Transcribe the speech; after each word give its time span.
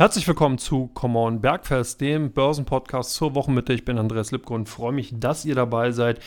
Herzlich 0.00 0.26
willkommen 0.26 0.56
zu 0.56 0.86
Come 0.94 1.18
On 1.18 1.42
Bergfest, 1.42 2.00
dem 2.00 2.32
Börsenpodcast 2.32 3.12
zur 3.12 3.34
Wochenmitte. 3.34 3.74
Ich 3.74 3.84
bin 3.84 3.98
Andreas 3.98 4.30
Lipko 4.30 4.54
und 4.54 4.66
freue 4.66 4.94
mich, 4.94 5.12
dass 5.20 5.44
ihr 5.44 5.54
dabei 5.54 5.90
seid. 5.90 6.20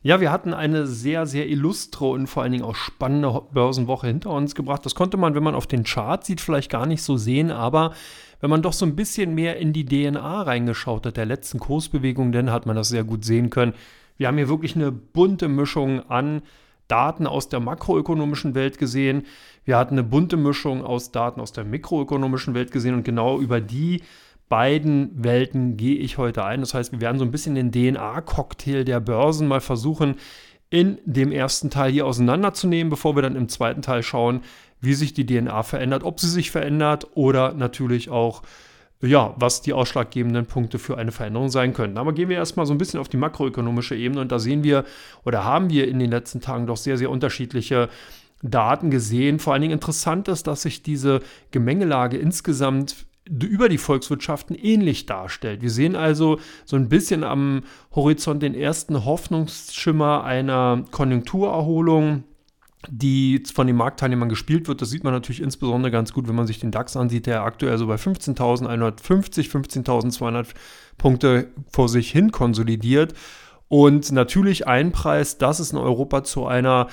Ja, 0.00 0.22
wir 0.22 0.32
hatten 0.32 0.54
eine 0.54 0.86
sehr, 0.86 1.26
sehr 1.26 1.46
illustre 1.46 2.06
und 2.06 2.26
vor 2.26 2.42
allen 2.42 2.52
Dingen 2.52 2.64
auch 2.64 2.74
spannende 2.74 3.42
Börsenwoche 3.52 4.06
hinter 4.06 4.30
uns 4.30 4.54
gebracht. 4.54 4.86
Das 4.86 4.94
konnte 4.94 5.18
man, 5.18 5.34
wenn 5.34 5.42
man 5.42 5.54
auf 5.54 5.66
den 5.66 5.84
Chart 5.84 6.24
sieht, 6.24 6.40
vielleicht 6.40 6.70
gar 6.70 6.86
nicht 6.86 7.02
so 7.02 7.18
sehen, 7.18 7.50
aber 7.50 7.92
wenn 8.40 8.48
man 8.48 8.62
doch 8.62 8.72
so 8.72 8.86
ein 8.86 8.96
bisschen 8.96 9.34
mehr 9.34 9.58
in 9.58 9.74
die 9.74 9.84
DNA 9.84 10.40
reingeschaut 10.40 11.04
hat, 11.04 11.18
der 11.18 11.26
letzten 11.26 11.58
Kursbewegung, 11.58 12.32
dann 12.32 12.50
hat 12.50 12.64
man 12.64 12.76
das 12.76 12.88
sehr 12.88 13.04
gut 13.04 13.26
sehen 13.26 13.50
können. 13.50 13.74
Wir 14.16 14.28
haben 14.28 14.38
hier 14.38 14.48
wirklich 14.48 14.74
eine 14.74 14.90
bunte 14.90 15.48
Mischung 15.48 16.00
an 16.08 16.40
Daten 16.88 17.26
aus 17.26 17.48
der 17.48 17.60
makroökonomischen 17.60 18.54
Welt 18.54 18.78
gesehen. 18.78 19.24
Wir 19.64 19.76
hatten 19.76 19.94
eine 19.94 20.02
bunte 20.02 20.36
Mischung 20.36 20.84
aus 20.84 21.12
Daten 21.12 21.40
aus 21.40 21.52
der 21.52 21.64
mikroökonomischen 21.64 22.54
Welt 22.54 22.72
gesehen 22.72 22.94
und 22.94 23.04
genau 23.04 23.38
über 23.38 23.60
die 23.60 24.02
beiden 24.48 25.10
Welten 25.22 25.76
gehe 25.76 25.96
ich 25.96 26.18
heute 26.18 26.44
ein. 26.44 26.60
Das 26.60 26.74
heißt, 26.74 26.92
wir 26.92 27.00
werden 27.00 27.18
so 27.18 27.24
ein 27.24 27.30
bisschen 27.30 27.54
den 27.54 27.70
DNA-Cocktail 27.70 28.84
der 28.84 29.00
Börsen 29.00 29.46
mal 29.46 29.60
versuchen, 29.60 30.16
in 30.70 30.98
dem 31.04 31.32
ersten 31.32 31.70
Teil 31.70 31.92
hier 31.92 32.06
auseinanderzunehmen, 32.06 32.90
bevor 32.90 33.16
wir 33.16 33.22
dann 33.22 33.36
im 33.36 33.48
zweiten 33.48 33.82
Teil 33.82 34.02
schauen, 34.02 34.42
wie 34.80 34.94
sich 34.94 35.14
die 35.14 35.26
DNA 35.26 35.62
verändert, 35.62 36.04
ob 36.04 36.20
sie 36.20 36.28
sich 36.28 36.50
verändert 36.50 37.08
oder 37.14 37.52
natürlich 37.54 38.10
auch 38.10 38.42
ja, 39.00 39.34
was 39.38 39.62
die 39.62 39.72
ausschlaggebenden 39.72 40.46
Punkte 40.46 40.78
für 40.78 40.98
eine 40.98 41.12
Veränderung 41.12 41.50
sein 41.50 41.72
könnten. 41.72 41.98
Aber 41.98 42.12
gehen 42.12 42.28
wir 42.28 42.36
erstmal 42.36 42.66
so 42.66 42.74
ein 42.74 42.78
bisschen 42.78 42.98
auf 42.98 43.08
die 43.08 43.16
makroökonomische 43.16 43.94
Ebene 43.94 44.20
und 44.20 44.32
da 44.32 44.38
sehen 44.38 44.64
wir 44.64 44.84
oder 45.24 45.44
haben 45.44 45.70
wir 45.70 45.86
in 45.86 45.98
den 45.98 46.10
letzten 46.10 46.40
Tagen 46.40 46.66
doch 46.66 46.76
sehr, 46.76 46.98
sehr 46.98 47.10
unterschiedliche 47.10 47.88
Daten 48.42 48.90
gesehen. 48.90 49.38
Vor 49.38 49.52
allen 49.52 49.62
Dingen 49.62 49.74
interessant 49.74 50.28
ist, 50.28 50.46
dass 50.46 50.62
sich 50.62 50.82
diese 50.82 51.20
Gemengelage 51.50 52.16
insgesamt 52.16 53.06
über 53.28 53.68
die 53.68 53.78
Volkswirtschaften 53.78 54.56
ähnlich 54.56 55.06
darstellt. 55.06 55.62
Wir 55.62 55.70
sehen 55.70 55.96
also 55.96 56.40
so 56.64 56.76
ein 56.76 56.88
bisschen 56.88 57.24
am 57.24 57.62
Horizont 57.94 58.42
den 58.42 58.54
ersten 58.54 59.04
Hoffnungsschimmer 59.04 60.24
einer 60.24 60.84
Konjunkturerholung 60.90 62.24
die 62.88 63.42
von 63.52 63.66
den 63.66 63.76
Marktteilnehmern 63.76 64.28
gespielt 64.28 64.68
wird. 64.68 64.80
Das 64.80 64.90
sieht 64.90 65.04
man 65.04 65.12
natürlich 65.12 65.42
insbesondere 65.42 65.90
ganz 65.90 66.12
gut, 66.12 66.28
wenn 66.28 66.36
man 66.36 66.46
sich 66.46 66.60
den 66.60 66.70
DAX 66.70 66.96
ansieht, 66.96 67.26
der 67.26 67.42
aktuell 67.42 67.76
so 67.76 67.86
bei 67.86 67.96
15.150, 67.96 69.50
15.200 69.50 70.46
Punkte 70.96 71.48
vor 71.72 71.88
sich 71.88 72.10
hin 72.10 72.30
konsolidiert 72.30 73.14
und 73.68 74.12
natürlich 74.12 74.66
einpreist, 74.66 75.42
dass 75.42 75.58
es 75.58 75.72
in 75.72 75.78
Europa 75.78 76.24
zu 76.24 76.46
einer 76.46 76.88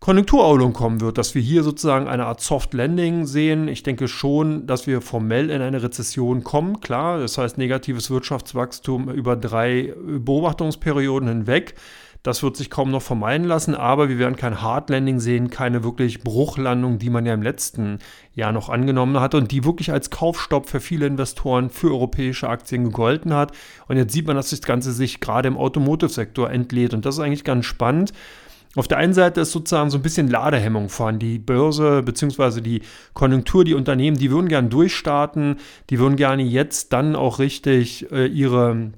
Konjunkturerholung 0.00 0.74
kommen 0.74 1.00
wird, 1.00 1.16
dass 1.16 1.34
wir 1.34 1.40
hier 1.40 1.62
sozusagen 1.62 2.06
eine 2.06 2.26
Art 2.26 2.40
Soft 2.40 2.74
Landing 2.74 3.24
sehen. 3.24 3.66
Ich 3.66 3.82
denke 3.82 4.08
schon, 4.08 4.66
dass 4.66 4.86
wir 4.86 5.00
formell 5.00 5.50
in 5.50 5.62
eine 5.62 5.82
Rezession 5.82 6.44
kommen, 6.44 6.80
klar, 6.80 7.18
das 7.18 7.38
heißt 7.38 7.56
negatives 7.56 8.10
Wirtschaftswachstum 8.10 9.08
über 9.08 9.36
drei 9.36 9.94
Beobachtungsperioden 9.96 11.28
hinweg. 11.28 11.74
Das 12.26 12.42
wird 12.42 12.56
sich 12.56 12.70
kaum 12.70 12.90
noch 12.90 13.02
vermeiden 13.02 13.46
lassen, 13.46 13.76
aber 13.76 14.08
wir 14.08 14.18
werden 14.18 14.34
kein 14.34 14.60
Hard 14.60 14.90
Landing 14.90 15.20
sehen, 15.20 15.48
keine 15.48 15.84
wirklich 15.84 16.24
Bruchlandung, 16.24 16.98
die 16.98 17.08
man 17.08 17.24
ja 17.24 17.32
im 17.32 17.42
letzten 17.42 18.00
Jahr 18.34 18.50
noch 18.50 18.68
angenommen 18.68 19.20
hat 19.20 19.36
und 19.36 19.52
die 19.52 19.64
wirklich 19.64 19.92
als 19.92 20.10
Kaufstopp 20.10 20.68
für 20.68 20.80
viele 20.80 21.06
Investoren 21.06 21.70
für 21.70 21.92
europäische 21.92 22.48
Aktien 22.48 22.82
gegolten 22.82 23.32
hat. 23.32 23.52
Und 23.86 23.96
jetzt 23.96 24.12
sieht 24.12 24.26
man, 24.26 24.34
dass 24.34 24.50
das 24.50 24.60
Ganze 24.62 24.90
sich 24.90 25.20
gerade 25.20 25.46
im 25.46 25.56
Automotive-Sektor 25.56 26.50
entlädt 26.50 26.94
und 26.94 27.06
das 27.06 27.14
ist 27.14 27.20
eigentlich 27.20 27.44
ganz 27.44 27.64
spannend. 27.64 28.12
Auf 28.74 28.88
der 28.88 28.98
einen 28.98 29.14
Seite 29.14 29.42
ist 29.42 29.52
sozusagen 29.52 29.90
so 29.90 29.98
ein 29.98 30.02
bisschen 30.02 30.26
Ladehemmung 30.26 30.88
vorhanden. 30.88 31.20
Die 31.20 31.38
Börse 31.38 32.02
bzw. 32.02 32.60
die 32.60 32.82
Konjunktur, 33.14 33.64
die 33.64 33.74
Unternehmen, 33.74 34.16
die 34.16 34.32
würden 34.32 34.48
gerne 34.48 34.68
durchstarten, 34.68 35.60
die 35.90 36.00
würden 36.00 36.16
gerne 36.16 36.42
jetzt 36.42 36.92
dann 36.92 37.14
auch 37.14 37.38
richtig 37.38 38.10
äh, 38.10 38.26
ihre 38.26 38.90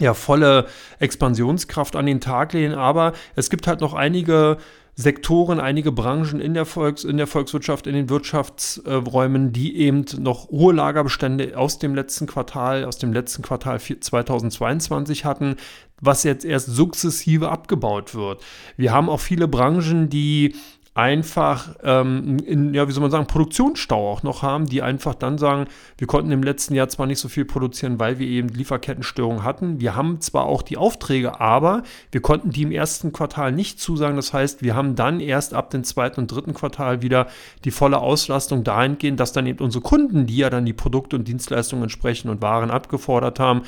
ja, 0.00 0.14
volle 0.14 0.66
Expansionskraft 1.00 1.96
an 1.96 2.06
den 2.06 2.20
Tag 2.20 2.52
legen. 2.52 2.74
Aber 2.74 3.12
es 3.36 3.50
gibt 3.50 3.66
halt 3.66 3.80
noch 3.80 3.94
einige 3.94 4.58
Sektoren, 4.94 5.58
einige 5.58 5.90
Branchen 5.90 6.38
in 6.38 6.52
der, 6.52 6.66
Volks-, 6.66 7.04
in 7.04 7.16
der 7.16 7.26
Volkswirtschaft, 7.26 7.86
in 7.86 7.94
den 7.94 8.10
Wirtschaftsräumen, 8.10 9.52
die 9.52 9.76
eben 9.76 10.04
noch 10.18 10.50
hohe 10.50 10.74
Lagerbestände 10.74 11.56
aus 11.56 11.78
dem 11.78 11.94
letzten 11.94 12.26
Quartal, 12.26 12.84
aus 12.84 12.98
dem 12.98 13.12
letzten 13.12 13.42
Quartal 13.42 13.80
2022 13.80 15.24
hatten, 15.24 15.56
was 16.00 16.24
jetzt 16.24 16.44
erst 16.44 16.66
sukzessive 16.66 17.48
abgebaut 17.48 18.14
wird. 18.14 18.42
Wir 18.76 18.92
haben 18.92 19.08
auch 19.08 19.20
viele 19.20 19.48
Branchen, 19.48 20.10
die 20.10 20.54
einfach, 20.94 21.74
ähm, 21.82 22.36
in, 22.44 22.74
ja, 22.74 22.86
wie 22.86 22.92
soll 22.92 23.00
man 23.00 23.10
sagen, 23.10 23.26
Produktionsstau 23.26 24.10
auch 24.10 24.22
noch 24.22 24.42
haben, 24.42 24.66
die 24.66 24.82
einfach 24.82 25.14
dann 25.14 25.38
sagen, 25.38 25.66
wir 25.96 26.06
konnten 26.06 26.30
im 26.32 26.42
letzten 26.42 26.74
Jahr 26.74 26.88
zwar 26.88 27.06
nicht 27.06 27.18
so 27.18 27.28
viel 27.28 27.46
produzieren, 27.46 27.98
weil 27.98 28.18
wir 28.18 28.26
eben 28.26 28.48
Lieferkettenstörungen 28.48 29.42
hatten. 29.42 29.80
Wir 29.80 29.96
haben 29.96 30.20
zwar 30.20 30.44
auch 30.44 30.60
die 30.60 30.76
Aufträge, 30.76 31.40
aber 31.40 31.82
wir 32.10 32.20
konnten 32.20 32.50
die 32.50 32.62
im 32.62 32.72
ersten 32.72 33.10
Quartal 33.12 33.52
nicht 33.52 33.80
zusagen. 33.80 34.16
Das 34.16 34.34
heißt, 34.34 34.62
wir 34.62 34.74
haben 34.74 34.94
dann 34.94 35.20
erst 35.20 35.54
ab 35.54 35.70
dem 35.70 35.82
zweiten 35.82 36.20
und 36.20 36.26
dritten 36.30 36.52
Quartal 36.52 37.00
wieder 37.00 37.26
die 37.64 37.70
volle 37.70 37.98
Auslastung 37.98 38.62
dahingehend, 38.62 39.18
dass 39.18 39.32
dann 39.32 39.46
eben 39.46 39.64
unsere 39.64 39.82
Kunden, 39.82 40.26
die 40.26 40.36
ja 40.36 40.50
dann 40.50 40.66
die 40.66 40.74
Produkte 40.74 41.16
und 41.16 41.26
Dienstleistungen 41.26 41.84
entsprechend 41.84 42.30
und 42.30 42.42
Waren 42.42 42.70
abgefordert 42.70 43.40
haben, 43.40 43.62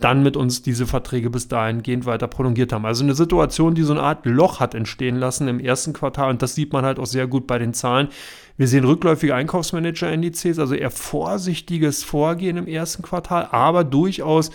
dann 0.00 0.22
mit 0.22 0.36
uns 0.36 0.62
diese 0.62 0.86
Verträge 0.86 1.30
bis 1.30 1.48
dahingehend 1.48 2.04
weiter 2.04 2.26
prolongiert 2.26 2.72
haben. 2.72 2.84
Also 2.84 3.04
eine 3.04 3.14
Situation, 3.14 3.74
die 3.74 3.82
so 3.82 3.92
eine 3.92 4.02
Art 4.02 4.26
Loch 4.26 4.58
hat 4.60 4.74
entstehen 4.74 5.16
lassen 5.16 5.46
im 5.46 5.60
ersten 5.60 5.92
Quartal 5.92 6.30
und 6.30 6.42
das 6.42 6.54
sieht 6.54 6.72
man 6.72 6.84
halt 6.84 6.98
auch 6.98 7.06
sehr 7.06 7.26
gut 7.26 7.46
bei 7.46 7.58
den 7.58 7.74
Zahlen. 7.74 8.08
Wir 8.56 8.66
sehen 8.66 8.84
rückläufige 8.84 9.34
Einkaufsmanager-Indizes, 9.34 10.58
also 10.58 10.74
eher 10.74 10.90
vorsichtiges 10.90 12.02
Vorgehen 12.02 12.56
im 12.56 12.66
ersten 12.66 13.02
Quartal, 13.02 13.48
aber 13.50 13.84
durchaus 13.84 14.50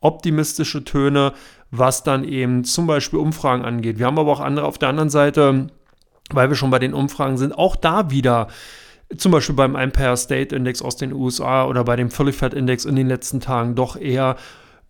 optimistische 0.00 0.84
Töne, 0.84 1.32
was 1.70 2.02
dann 2.02 2.24
eben 2.24 2.64
zum 2.64 2.86
Beispiel 2.86 3.18
Umfragen 3.18 3.64
angeht. 3.64 3.98
Wir 3.98 4.06
haben 4.06 4.18
aber 4.18 4.32
auch 4.32 4.40
andere 4.40 4.66
auf 4.66 4.78
der 4.78 4.90
anderen 4.90 5.10
Seite, 5.10 5.68
weil 6.30 6.50
wir 6.50 6.56
schon 6.56 6.70
bei 6.70 6.78
den 6.78 6.92
Umfragen 6.92 7.38
sind, 7.38 7.56
auch 7.56 7.76
da 7.76 8.10
wieder 8.10 8.48
zum 9.16 9.32
Beispiel 9.32 9.54
beim 9.54 9.74
Empire 9.74 10.16
State 10.16 10.54
Index 10.54 10.82
aus 10.82 10.96
den 10.96 11.12
USA 11.12 11.66
oder 11.66 11.84
bei 11.84 11.96
dem 11.96 12.10
Fully 12.10 12.32
Fed 12.32 12.54
Index 12.54 12.84
in 12.84 12.96
den 12.96 13.08
letzten 13.08 13.40
Tagen 13.40 13.74
doch 13.74 13.96
eher 13.96 14.36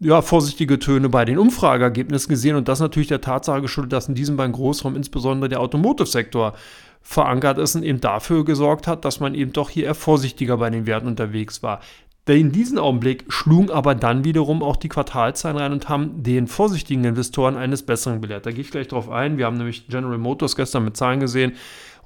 ja, 0.02 0.20
vorsichtige 0.20 0.78
Töne 0.78 1.08
bei 1.08 1.24
den 1.24 1.38
Umfrageergebnissen 1.38 2.28
gesehen 2.28 2.56
und 2.56 2.68
das 2.68 2.80
natürlich 2.80 3.08
der 3.08 3.20
Tatsache 3.20 3.62
geschuldet, 3.62 3.92
dass 3.92 4.08
in 4.08 4.14
diesem 4.14 4.36
beim 4.36 4.52
Großraum 4.52 4.96
insbesondere 4.96 5.48
der 5.48 5.60
Automotive-Sektor 5.60 6.54
verankert 7.02 7.58
ist 7.58 7.76
und 7.76 7.84
eben 7.84 8.00
dafür 8.00 8.44
gesorgt 8.44 8.86
hat, 8.86 9.04
dass 9.04 9.20
man 9.20 9.34
eben 9.34 9.52
doch 9.52 9.70
hier 9.70 9.84
eher 9.84 9.94
vorsichtiger 9.94 10.56
bei 10.56 10.70
den 10.70 10.86
Werten 10.86 11.06
unterwegs 11.06 11.62
war. 11.62 11.80
In 12.28 12.52
diesem 12.52 12.78
Augenblick 12.78 13.24
schlugen 13.28 13.70
aber 13.70 13.96
dann 13.96 14.24
wiederum 14.24 14.62
auch 14.62 14.76
die 14.76 14.88
Quartalzahlen 14.88 15.56
rein 15.56 15.72
und 15.72 15.88
haben 15.88 16.22
den 16.22 16.46
vorsichtigen 16.46 17.04
Investoren 17.04 17.56
eines 17.56 17.82
Besseren 17.82 18.20
belehrt. 18.20 18.46
Da 18.46 18.52
gehe 18.52 18.60
ich 18.60 18.70
gleich 18.70 18.86
drauf 18.86 19.10
ein. 19.10 19.38
Wir 19.38 19.46
haben 19.46 19.56
nämlich 19.56 19.88
General 19.88 20.18
Motors 20.18 20.54
gestern 20.54 20.84
mit 20.84 20.96
Zahlen 20.96 21.18
gesehen 21.18 21.54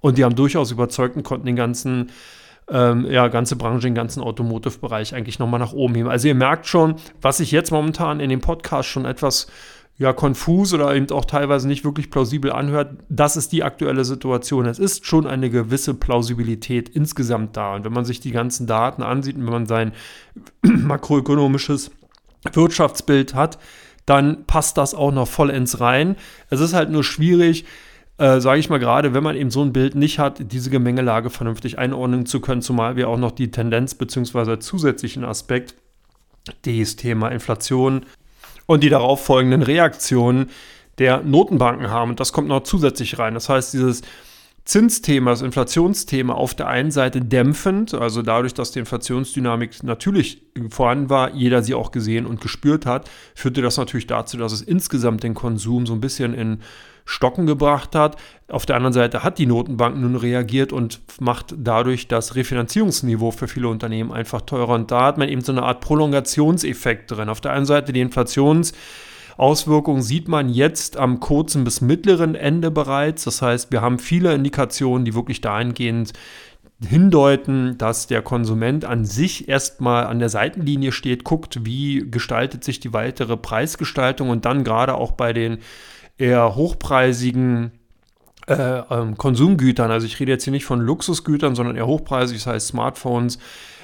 und 0.01 0.17
die 0.17 0.25
haben 0.25 0.35
durchaus 0.35 0.71
überzeugt 0.71 1.17
und 1.17 1.23
konnten 1.23 1.47
den 1.47 1.57
ganzen 1.57 2.11
ähm, 2.71 3.07
ja, 3.11 3.29
ganze 3.29 3.57
Branche, 3.57 3.87
den 3.87 3.95
ganzen 3.95 4.23
Automotive-Bereich 4.23 5.15
eigentlich 5.15 5.39
nochmal 5.39 5.61
nach 5.61 5.73
oben 5.73 5.95
heben. 5.95 6.09
Also 6.09 6.29
ihr 6.29 6.35
merkt 6.35 6.67
schon, 6.67 6.97
was 7.21 7.39
sich 7.39 7.51
jetzt 7.53 7.71
momentan 7.71 8.21
in 8.21 8.29
dem 8.29 8.41
Podcast 8.41 8.89
schon 8.89 9.05
etwas 9.05 9.47
ja, 9.99 10.13
konfus 10.13 10.75
oder 10.75 10.95
eben 10.95 11.11
auch 11.11 11.25
teilweise 11.25 11.67
nicht 11.69 11.85
wirklich 11.85 12.11
plausibel 12.11 12.53
anhört, 12.53 12.99
das 13.09 13.37
ist 13.37 13.53
die 13.53 13.65
aktuelle 13.65 14.05
Situation. 14.05 14.67
Es 14.67 14.79
ist 14.79 15.07
schon 15.07 15.27
eine 15.27 15.49
gewisse 15.49 15.95
Plausibilität 15.95 16.89
insgesamt 16.91 17.57
da. 17.57 17.75
Und 17.75 17.85
wenn 17.85 17.95
man 17.95 18.05
sich 18.05 18.21
die 18.21 18.33
ganzen 18.33 18.67
Daten 18.67 19.03
ansieht 19.03 19.37
und 19.37 19.47
wenn 19.47 19.53
man 19.53 19.67
sein 19.67 19.93
makroökonomisches 20.63 21.93
Wirtschaftsbild 22.53 23.35
hat, 23.35 23.59
dann 24.05 24.45
passt 24.47 24.77
das 24.77 24.95
auch 24.95 25.13
noch 25.13 25.29
vollends 25.29 25.81
rein. 25.81 26.17
Es 26.51 26.61
ist 26.61 26.75
halt 26.75 26.91
nur 26.91 27.03
schwierig, 27.03 27.65
äh, 28.19 28.41
sage 28.41 28.59
ich 28.59 28.71
mal 28.71 28.79
gerade, 28.79 29.15
wenn 29.15 29.23
man 29.23 29.37
eben 29.37 29.51
so 29.51 29.63
ein 29.63 29.73
Bild 29.73 29.95
nicht 29.95 30.19
hat, 30.19 30.53
diese 30.53 30.71
Gemengelage 30.71 31.31
vernünftig 31.31 31.79
einordnen 31.79 32.27
zu 32.27 32.41
können, 32.41 32.63
zumal 32.63 32.97
wir 32.97 33.09
auch 33.09 33.19
noch 33.19 33.33
die 33.33 33.51
Tendenz 33.51 33.95
bzw. 33.95 34.59
zusätzlichen 34.59 35.25
Aspekt, 35.25 35.75
das 36.63 36.97
Thema 36.97 37.29
Inflation 37.29 38.07
und 38.67 38.83
die 38.83 38.89
darauf 38.89 39.25
folgenden 39.25 39.63
Reaktionen 39.63 40.51
der 40.99 41.23
Notenbanken 41.23 41.91
haben. 41.91 42.11
Und 42.11 42.21
das 42.21 42.33
kommt 42.33 42.49
noch 42.49 42.63
zusätzlich 42.63 43.19
rein. 43.19 43.35
Das 43.35 43.49
heißt, 43.49 43.75
dieses 43.75 44.03
Zinsthema, 44.65 45.31
das 45.31 45.43
Inflationsthema 45.43 46.35
auf 46.35 46.55
der 46.55 46.67
einen 46.67 46.91
Seite 46.91 47.21
dämpfend, 47.21 47.95
also 47.95 48.23
dadurch, 48.23 48.53
dass 48.53 48.73
die 48.73 48.81
Inflationsdynamik 48.81 49.83
natürlich 49.85 50.43
vorhanden 50.71 51.09
war, 51.09 51.35
jeder 51.35 51.63
sie 51.63 51.75
auch 51.75 51.93
gesehen 51.93 52.27
und 52.27 52.41
gespürt 52.41 52.87
hat, 52.87 53.09
führte 53.35 53.63
das 53.63 53.77
natürlich 53.77 54.09
dazu, 54.09 54.37
dass 54.39 54.53
es 54.53 54.63
insgesamt 54.63 55.23
den 55.23 55.35
Konsum 55.35 55.87
so 55.87 55.93
ein 55.93 56.01
bisschen 56.01 56.35
in 56.35 56.61
Stocken 57.07 57.47
gebracht 57.47 57.95
hat. 57.95 58.17
Auf 58.49 58.67
der 58.67 58.77
anderen 58.77 58.93
Seite 58.93 59.23
hat 59.23 59.39
die 59.39 59.47
Notenbank 59.47 59.97
nun 59.97 60.17
reagiert 60.17 60.73
und 60.73 61.01
macht 61.21 61.55
dadurch 61.57 62.09
das 62.09 62.35
Refinanzierungsniveau 62.35 63.31
für 63.31 63.49
viele 63.49 63.69
Unternehmen 63.69 64.13
einfach 64.13 64.43
teurer. 64.43 64.75
Und 64.75 64.91
da 64.91 65.07
hat 65.07 65.17
man 65.17 65.29
eben 65.29 65.41
so 65.41 65.53
eine 65.53 65.63
Art 65.63 65.81
Prolongationseffekt 65.81 67.13
drin. 67.13 67.29
Auf 67.29 67.41
der 67.41 67.53
einen 67.53 67.65
Seite 67.65 67.93
die 67.93 68.01
Inflationsauswirkungen 68.01 70.03
sieht 70.03 70.27
man 70.27 70.49
jetzt 70.49 70.97
am 70.97 71.21
kurzen 71.21 71.63
bis 71.63 71.81
mittleren 71.81 72.35
Ende 72.35 72.73
bereits. 72.73 73.23
Das 73.25 73.41
heißt, 73.41 73.71
wir 73.71 73.83
haben 73.83 74.01
viele 74.01 74.35
Indikationen, 74.35 75.05
die 75.05 75.15
wirklich 75.15 75.41
dahingehend 75.41 76.13
hindeuten, 76.85 77.79
dass 77.79 78.07
der 78.07 78.21
Konsument 78.21 78.85
an 78.85 79.05
sich 79.05 79.49
erstmal 79.49 80.07
an 80.07 80.19
der 80.19 80.29
Seitenlinie 80.29 80.93
steht, 80.93 81.25
guckt, 81.25 81.65
wie 81.65 82.07
gestaltet 82.11 82.65
sich 82.65 82.81
die 82.81 82.93
weitere 82.93 83.37
Preisgestaltung 83.37 84.29
und 84.29 84.45
dann 84.45 84.63
gerade 84.63 84.95
auch 84.95 85.13
bei 85.13 85.33
den 85.33 85.59
eher 86.19 86.55
hochpreisigen 86.55 87.73
äh, 88.47 88.79
ähm, 88.91 89.17
Konsumgütern, 89.17 89.91
also 89.91 90.07
ich 90.07 90.19
rede 90.21 90.33
jetzt 90.33 90.45
hier 90.45 90.53
nicht 90.53 90.65
von 90.65 90.81
Luxusgütern, 90.81 91.55
sondern 91.55 91.77
eher 91.77 91.87
hochpreisig, 91.87 92.39
das 92.39 92.47
heißt 92.47 92.69
Smartphones, 92.69 93.39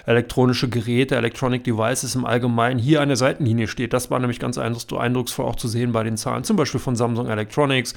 elektronische 0.06 0.68
Geräte, 0.68 1.16
Electronic 1.16 1.64
Devices 1.64 2.14
im 2.14 2.24
Allgemeinen 2.24 2.78
hier 2.78 3.00
an 3.00 3.08
der 3.08 3.16
Seitenlinie 3.16 3.68
steht. 3.68 3.92
Das 3.92 4.10
war 4.10 4.18
nämlich 4.18 4.40
ganz 4.40 4.58
eindrucksvoll 4.58 5.46
auch 5.46 5.56
zu 5.56 5.68
sehen 5.68 5.92
bei 5.92 6.02
den 6.02 6.16
Zahlen, 6.16 6.44
zum 6.44 6.56
Beispiel 6.56 6.80
von 6.80 6.96
Samsung 6.96 7.28
Electronics 7.28 7.94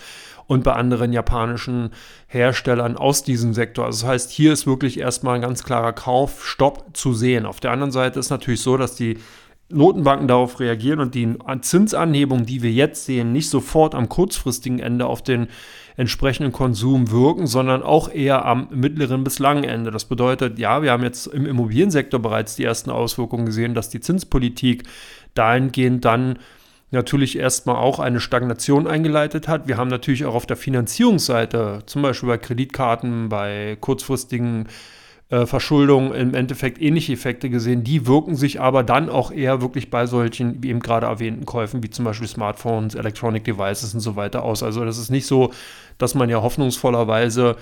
und 0.47 0.63
bei 0.63 0.73
anderen 0.73 1.13
japanischen 1.13 1.89
Herstellern 2.27 2.97
aus 2.97 3.23
diesem 3.23 3.53
Sektor. 3.53 3.85
Also 3.85 4.01
das 4.01 4.09
heißt, 4.09 4.31
hier 4.31 4.53
ist 4.53 4.67
wirklich 4.67 4.99
erstmal 4.99 5.35
ein 5.35 5.41
ganz 5.41 5.63
klarer 5.63 5.93
Kaufstopp 5.93 6.95
zu 6.95 7.13
sehen. 7.13 7.45
Auf 7.45 7.59
der 7.59 7.71
anderen 7.71 7.91
Seite 7.91 8.19
ist 8.19 8.29
natürlich 8.29 8.61
so, 8.61 8.77
dass 8.77 8.95
die 8.95 9.17
Notenbanken 9.69 10.27
darauf 10.27 10.59
reagieren 10.59 10.99
und 10.99 11.15
die 11.15 11.35
Zinsanhebungen, 11.61 12.45
die 12.45 12.61
wir 12.61 12.71
jetzt 12.71 13.05
sehen, 13.05 13.31
nicht 13.31 13.49
sofort 13.49 13.95
am 13.95 14.09
kurzfristigen 14.09 14.79
Ende 14.79 15.07
auf 15.07 15.23
den 15.23 15.47
entsprechenden 15.97 16.51
Konsum 16.51 17.09
wirken, 17.09 17.47
sondern 17.47 17.81
auch 17.81 18.11
eher 18.11 18.45
am 18.45 18.67
mittleren 18.69 19.23
bis 19.23 19.39
langen 19.39 19.63
Ende. 19.63 19.89
Das 19.89 20.05
bedeutet, 20.05 20.59
ja, 20.59 20.83
wir 20.83 20.91
haben 20.91 21.03
jetzt 21.03 21.27
im 21.27 21.47
Immobiliensektor 21.47 22.19
bereits 22.19 22.55
die 22.55 22.63
ersten 22.63 22.91
Auswirkungen 22.91 23.47
gesehen, 23.47 23.73
dass 23.73 23.89
die 23.89 24.01
Zinspolitik 24.01 24.83
dahingehend 25.33 26.05
dann 26.05 26.37
natürlich 26.91 27.37
erstmal 27.37 27.77
auch 27.77 27.99
eine 27.99 28.19
Stagnation 28.19 28.85
eingeleitet 28.87 29.47
hat. 29.47 29.67
Wir 29.67 29.77
haben 29.77 29.89
natürlich 29.89 30.25
auch 30.25 30.35
auf 30.35 30.45
der 30.45 30.57
Finanzierungsseite, 30.57 31.83
zum 31.87 32.03
Beispiel 32.03 32.29
bei 32.29 32.37
Kreditkarten, 32.37 33.29
bei 33.29 33.77
kurzfristigen 33.81 34.65
äh, 34.65 34.69
Verschuldung 35.29 36.13
im 36.13 36.35
Endeffekt 36.35 36.79
ähnliche 36.79 37.13
Effekte 37.13 37.49
gesehen. 37.49 37.83
Die 37.83 38.05
wirken 38.05 38.35
sich 38.35 38.61
aber 38.61 38.83
dann 38.83 39.09
auch 39.09 39.31
eher 39.31 39.59
wirklich 39.59 39.89
bei 39.89 40.05
solchen, 40.05 40.61
wie 40.61 40.69
eben 40.69 40.79
gerade 40.79 41.07
erwähnten 41.07 41.45
Käufen, 41.45 41.81
wie 41.81 41.89
zum 41.89 42.05
Beispiel 42.05 42.27
Smartphones, 42.27 42.93
Electronic 42.93 43.43
Devices 43.43 43.95
und 43.95 44.01
so 44.01 44.15
weiter 44.15 44.43
aus. 44.43 44.61
Also 44.61 44.85
das 44.85 44.99
ist 44.99 45.09
nicht 45.09 45.25
so, 45.25 45.51
dass 45.97 46.13
man 46.13 46.29
ja 46.29 46.43
hoffnungsvollerweise 46.43 47.55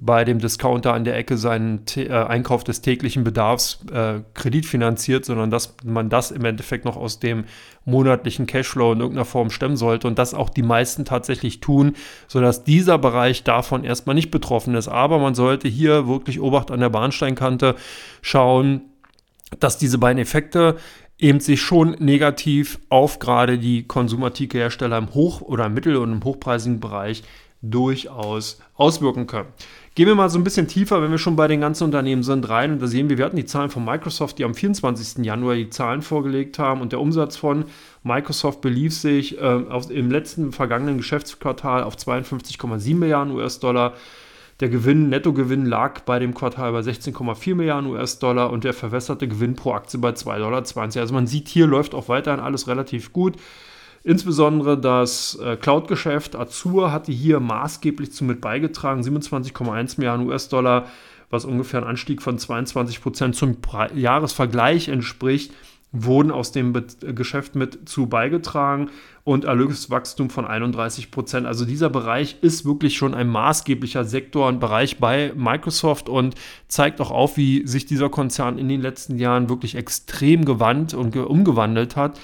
bei 0.00 0.24
dem 0.24 0.38
Discounter 0.38 0.94
an 0.94 1.04
der 1.04 1.16
Ecke 1.16 1.36
seinen 1.36 1.84
äh, 1.96 2.08
Einkauf 2.10 2.64
des 2.64 2.80
täglichen 2.80 3.24
Bedarfs 3.24 3.84
äh, 3.92 4.20
kreditfinanziert, 4.34 5.24
sondern 5.24 5.50
dass 5.50 5.76
man 5.84 6.08
das 6.08 6.30
im 6.30 6.44
Endeffekt 6.44 6.84
noch 6.84 6.96
aus 6.96 7.20
dem 7.20 7.44
monatlichen 7.84 8.46
Cashflow 8.46 8.92
in 8.92 9.00
irgendeiner 9.00 9.26
Form 9.26 9.50
stemmen 9.50 9.76
sollte 9.76 10.08
und 10.08 10.18
das 10.18 10.32
auch 10.34 10.48
die 10.48 10.62
meisten 10.62 11.04
tatsächlich 11.04 11.60
tun, 11.60 11.94
sodass 12.26 12.64
dieser 12.64 12.96
Bereich 12.96 13.44
davon 13.44 13.84
erstmal 13.84 14.14
nicht 14.14 14.30
betroffen 14.30 14.74
ist. 14.74 14.88
Aber 14.88 15.18
man 15.18 15.34
sollte 15.34 15.68
hier 15.68 16.08
wirklich 16.08 16.40
Obacht 16.40 16.70
an 16.70 16.80
der 16.80 16.90
Bahnsteinkante 16.90 17.74
schauen, 18.22 18.82
dass 19.60 19.76
diese 19.76 19.98
beiden 19.98 20.22
Effekte 20.22 20.76
eben 21.18 21.40
sich 21.40 21.60
schon 21.60 21.96
negativ 21.98 22.80
auf 22.88 23.18
gerade 23.18 23.58
die 23.58 23.84
Konsumartikelhersteller 23.86 24.96
im 24.96 25.12
Hoch- 25.12 25.42
oder 25.42 25.68
mittel- 25.68 25.96
und 25.96 26.12
im 26.12 26.24
hochpreisigen 26.24 26.80
Bereich 26.80 27.22
durchaus 27.62 28.60
auswirken 28.74 29.26
können. 29.26 29.48
Gehen 29.94 30.06
wir 30.06 30.14
mal 30.14 30.30
so 30.30 30.38
ein 30.38 30.44
bisschen 30.44 30.68
tiefer, 30.68 31.02
wenn 31.02 31.10
wir 31.10 31.18
schon 31.18 31.36
bei 31.36 31.48
den 31.48 31.60
ganzen 31.60 31.84
Unternehmen 31.84 32.22
sind, 32.22 32.48
rein. 32.48 32.72
Und 32.72 32.80
da 32.80 32.86
sehen 32.86 33.10
wir, 33.10 33.18
wir 33.18 33.26
hatten 33.26 33.36
die 33.36 33.44
Zahlen 33.44 33.68
von 33.68 33.84
Microsoft, 33.84 34.38
die 34.38 34.44
am 34.44 34.54
24. 34.54 35.22
Januar 35.22 35.54
die 35.54 35.68
Zahlen 35.68 36.00
vorgelegt 36.00 36.58
haben. 36.58 36.80
Und 36.80 36.92
der 36.92 37.00
Umsatz 37.00 37.36
von 37.36 37.66
Microsoft 38.02 38.62
belief 38.62 38.94
sich 38.94 39.38
äh, 39.38 39.42
auf, 39.42 39.90
im 39.90 40.10
letzten 40.10 40.52
vergangenen 40.52 40.96
Geschäftsquartal 40.96 41.82
auf 41.82 41.96
52,7 41.96 42.94
Milliarden 42.94 43.34
US-Dollar. 43.34 43.92
Der 44.60 44.70
Gewinn, 44.70 45.10
Nettogewinn 45.10 45.66
lag 45.66 46.00
bei 46.00 46.18
dem 46.18 46.32
Quartal 46.32 46.72
bei 46.72 46.80
16,4 46.80 47.54
Milliarden 47.54 47.90
US-Dollar 47.90 48.50
und 48.50 48.64
der 48.64 48.72
verwässerte 48.72 49.28
Gewinn 49.28 49.56
pro 49.56 49.72
Aktie 49.72 50.00
bei 50.00 50.10
2,20 50.10 50.38
Dollar. 50.38 50.64
Also 51.02 51.12
man 51.14 51.26
sieht, 51.26 51.48
hier 51.48 51.66
läuft 51.66 51.94
auch 51.94 52.08
weiterhin 52.08 52.40
alles 52.40 52.66
relativ 52.66 53.12
gut. 53.12 53.36
Insbesondere 54.04 54.78
das 54.78 55.36
äh, 55.36 55.56
Cloud-Geschäft 55.56 56.34
Azure 56.34 56.90
hatte 56.90 57.12
hier 57.12 57.38
maßgeblich 57.38 58.12
zu 58.12 58.24
mit 58.24 58.40
beigetragen, 58.40 59.02
27,1 59.02 59.94
Milliarden 59.98 60.26
US-Dollar, 60.26 60.86
was 61.30 61.44
ungefähr 61.44 61.82
ein 61.82 61.88
Anstieg 61.88 62.20
von 62.20 62.38
22 62.38 63.00
Prozent 63.00 63.36
zum 63.36 63.56
Jahresvergleich 63.94 64.88
entspricht, 64.88 65.52
wurden 65.92 66.30
aus 66.32 66.52
dem 66.52 66.72
Geschäft 67.00 67.54
mit 67.54 67.88
zu 67.88 68.06
beigetragen 68.06 68.90
und 69.24 69.44
Erlöswachstum 69.44 70.30
von 70.30 70.46
31 70.46 71.10
Prozent. 71.10 71.46
Also 71.46 71.64
dieser 71.64 71.90
Bereich 71.90 72.38
ist 72.40 72.64
wirklich 72.64 72.96
schon 72.96 73.14
ein 73.14 73.28
maßgeblicher 73.28 74.04
Sektor 74.04 74.48
und 74.48 74.58
Bereich 74.58 74.98
bei 74.98 75.32
Microsoft 75.36 76.08
und 76.08 76.34
zeigt 76.66 77.00
auch 77.00 77.10
auf, 77.10 77.36
wie 77.36 77.66
sich 77.66 77.86
dieser 77.86 78.08
Konzern 78.08 78.58
in 78.58 78.68
den 78.68 78.80
letzten 78.80 79.16
Jahren 79.16 79.48
wirklich 79.48 79.74
extrem 79.76 80.44
gewandt 80.44 80.94
und 80.94 81.14
umgewandelt 81.14 81.94
hat. 81.94 82.18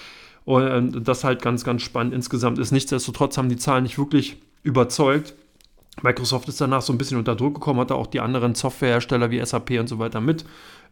Und 0.49 1.07
das 1.07 1.25
halt 1.25 1.43
ganz, 1.43 1.63
ganz 1.63 1.83
spannend 1.83 2.15
insgesamt 2.15 2.59
ist. 2.59 2.73
Nichtsdestotrotz 2.73 3.37
haben 3.37 3.51
die 3.51 3.59
Zahlen 3.59 3.83
nicht 3.83 3.99
wirklich 3.99 4.39
überzeugt. 4.63 5.35
Microsoft 6.01 6.49
ist 6.49 6.59
danach 6.59 6.81
so 6.81 6.91
ein 6.91 6.97
bisschen 6.97 7.19
unter 7.19 7.37
Druck 7.37 7.57
gekommen, 7.57 7.81
hat 7.81 7.93
auch 7.93 8.07
die 8.07 8.21
anderen 8.21 8.55
Softwarehersteller 8.55 9.31
wie 9.31 9.45
SAP 9.45 9.73
und 9.73 9.91
so 9.91 9.99
weiter 9.99 10.23
mit 10.23 10.47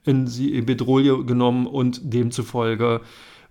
in 0.04 0.26
die 0.26 0.60
Bedrohung 0.60 1.26
genommen 1.26 1.66
und 1.66 2.12
demzufolge 2.12 3.00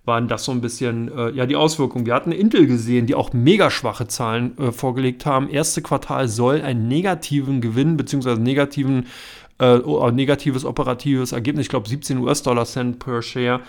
waren 0.04 0.28
das 0.28 0.44
so 0.44 0.52
ein 0.52 0.60
bisschen 0.60 1.10
äh, 1.10 1.30
ja 1.30 1.44
die 1.44 1.56
Auswirkungen. 1.56 2.06
Wir 2.06 2.14
hatten 2.14 2.30
Intel 2.30 2.68
gesehen, 2.68 3.06
die 3.06 3.16
auch 3.16 3.32
mega 3.32 3.68
schwache 3.68 4.06
Zahlen 4.06 4.56
äh, 4.58 4.70
vorgelegt 4.70 5.26
haben. 5.26 5.48
Erste 5.48 5.82
Quartal 5.82 6.28
soll 6.28 6.62
einen 6.62 6.86
negativen 6.86 7.60
Gewinn 7.60 7.96
bzw. 7.96 8.36
negativen 8.36 9.06
äh, 9.58 9.80
negatives 10.12 10.64
operatives 10.64 11.32
Ergebnis, 11.32 11.64
ich 11.64 11.70
glaube 11.70 11.88
17 11.88 12.18
US-Dollar 12.18 12.64
Cent 12.64 13.00
per 13.00 13.22
Share 13.22 13.60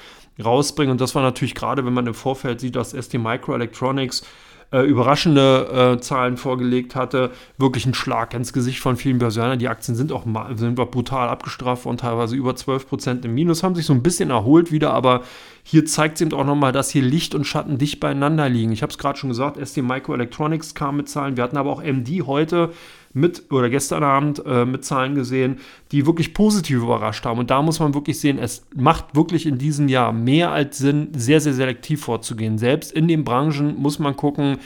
rausbringen. 0.44 0.92
Und 0.92 1.02
das 1.02 1.16
war 1.16 1.22
natürlich 1.24 1.56
gerade, 1.56 1.86
wenn 1.86 1.94
man 1.94 2.08
im 2.08 2.14
Vorfeld 2.14 2.60
sieht, 2.60 2.76
dass 2.76 2.92
ST 2.92 3.14
Microelectronics 3.16 4.24
äh, 4.72 4.82
überraschende 4.82 5.96
äh, 5.98 6.02
Zahlen 6.02 6.36
vorgelegt 6.36 6.96
hatte, 6.96 7.32
wirklich 7.58 7.86
ein 7.86 7.94
Schlag 7.94 8.34
ins 8.34 8.52
Gesicht 8.52 8.80
von 8.80 8.98
vielen 8.98 9.18
Börsianern. 9.18 9.60
Die 9.60 9.70
Aktien 9.70 9.96
sind 9.96 10.12
auch, 10.12 10.26
sind 10.56 10.76
brutal 10.76 11.30
abgestraft 11.30 11.86
und 11.86 12.02
teilweise 12.02 12.36
über 12.36 12.52
12% 12.52 13.24
im 13.24 13.34
Minus, 13.34 13.64
haben 13.64 13.76
sich 13.76 13.86
so 13.86 13.94
ein 13.94 14.04
bisschen 14.04 14.30
erholt 14.30 14.72
wieder, 14.72 14.94
aber 14.94 15.24
hier 15.64 15.86
zeigt 15.86 16.16
es 16.16 16.22
eben 16.22 16.34
auch 16.34 16.46
nochmal, 16.46 16.74
dass 16.74 16.90
hier 16.90 17.02
Licht 17.02 17.34
und 17.34 17.46
Schatten 17.46 17.78
dicht 17.78 18.00
beieinander 18.00 18.50
liegen. 18.50 18.72
Ich 18.72 18.82
habe 18.82 18.92
es 18.92 18.98
gerade 18.98 19.18
schon 19.18 19.30
gesagt, 19.30 19.58
ST 19.66 19.78
Microelectronics 19.78 20.76
kam 20.76 20.98
mit 20.98 21.08
Zahlen, 21.08 21.38
wir 21.38 21.44
hatten 21.44 21.58
aber 21.58 21.72
auch 21.72 21.82
MD 21.82 22.24
heute 22.26 22.74
mit 23.18 23.52
oder 23.52 23.70
gestern 23.70 24.04
Abend 24.04 24.42
äh, 24.46 24.66
mit 24.66 24.86
Zahlen 24.86 25.16
gesehen, 25.16 25.60
die 25.92 26.06
wirklich 26.06 26.34
positiv 26.34 26.78
überrascht 26.78 27.26
haben. 27.26 27.40
Und 27.40 27.50
da 27.50 27.62
muss 27.62 27.80
man 27.80 27.94
wirklich 27.94 28.20
sehen, 28.20 28.40
es 28.40 28.66
macht 28.76 29.16
wirklich 29.16 29.46
in 29.46 29.58
diesem 29.58 29.88
Jahr 29.88 30.14
mehr 30.14 30.52
als 30.52 30.78
Sinn, 30.78 31.10
sehr, 31.16 31.42
sehr 31.42 31.54
selektiv 31.54 32.02
vorzugehen. 32.02 32.58
Selbst 32.58 32.92
in 32.92 33.08
den 33.08 33.24
Branchen 33.24 33.76
muss 33.78 34.00
man 34.00 34.16
gucken, 34.16 34.58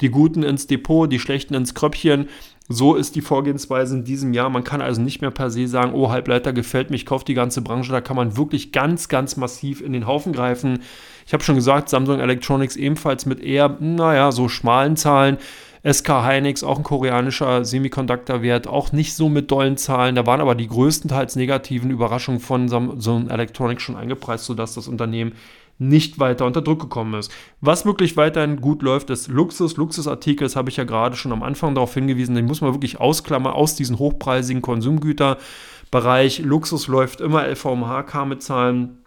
die 0.00 0.10
Guten 0.10 0.42
ins 0.42 0.66
Depot, 0.66 1.10
die 1.10 1.18
Schlechten 1.18 1.54
ins 1.54 1.74
Kröpfchen. 1.74 2.28
So 2.68 2.96
ist 2.96 3.14
die 3.14 3.20
Vorgehensweise 3.20 3.96
in 3.96 4.04
diesem 4.04 4.32
Jahr. 4.32 4.50
Man 4.50 4.64
kann 4.64 4.80
also 4.80 5.00
nicht 5.00 5.20
mehr 5.20 5.30
per 5.30 5.50
se 5.50 5.68
sagen, 5.68 5.94
oh, 5.94 6.10
Halbleiter 6.10 6.52
gefällt 6.52 6.90
mir, 6.90 6.96
ich 6.96 7.06
kaufe 7.06 7.24
die 7.24 7.34
ganze 7.34 7.62
Branche. 7.62 7.92
Da 7.92 8.00
kann 8.00 8.16
man 8.16 8.36
wirklich 8.36 8.72
ganz, 8.72 9.08
ganz 9.08 9.36
massiv 9.36 9.80
in 9.80 9.92
den 9.92 10.06
Haufen 10.06 10.32
greifen. 10.32 10.80
Ich 11.26 11.32
habe 11.32 11.44
schon 11.44 11.54
gesagt, 11.54 11.88
Samsung 11.88 12.18
Electronics 12.18 12.76
ebenfalls 12.76 13.24
mit 13.24 13.40
eher, 13.40 13.76
naja, 13.80 14.32
so 14.32 14.48
schmalen 14.48 14.96
Zahlen. 14.96 15.38
SK 15.90 16.08
Hynix, 16.26 16.64
auch 16.64 16.78
ein 16.78 16.82
koreanischer 16.82 17.64
Semiconductor-Wert, 17.64 18.66
auch 18.66 18.92
nicht 18.92 19.14
so 19.14 19.28
mit 19.28 19.50
dollen 19.50 19.76
Zahlen. 19.76 20.16
Da 20.16 20.26
waren 20.26 20.40
aber 20.40 20.54
die 20.54 20.66
größtenteils 20.66 21.36
negativen 21.36 21.90
Überraschungen 21.90 22.40
von 22.40 22.68
Samsung 22.68 23.28
Electronics 23.28 23.82
schon 23.82 23.96
eingepreist, 23.96 24.46
sodass 24.46 24.74
das 24.74 24.88
Unternehmen 24.88 25.34
nicht 25.78 26.18
weiter 26.18 26.46
unter 26.46 26.62
Druck 26.62 26.80
gekommen 26.80 27.14
ist. 27.14 27.30
Was 27.60 27.84
wirklich 27.84 28.16
weiterhin 28.16 28.60
gut 28.60 28.82
läuft, 28.82 29.10
ist 29.10 29.28
Luxus. 29.28 29.76
Luxusartikel, 29.76 30.46
das 30.46 30.56
habe 30.56 30.70
ich 30.70 30.76
ja 30.76 30.84
gerade 30.84 31.16
schon 31.16 31.32
am 31.32 31.42
Anfang 31.42 31.74
darauf 31.74 31.94
hingewiesen, 31.94 32.34
den 32.34 32.46
muss 32.46 32.62
man 32.62 32.72
wirklich 32.72 32.98
ausklammern 32.98 33.52
aus 33.52 33.76
diesen 33.76 33.98
hochpreisigen 33.98 34.62
Konsumgüterbereich. 34.62 36.40
Luxus 36.40 36.88
läuft 36.88 37.20
immer 37.20 37.46
LVMH 37.46 38.04
kam 38.04 38.30
mit 38.30 38.42
Zahlen, 38.42 39.02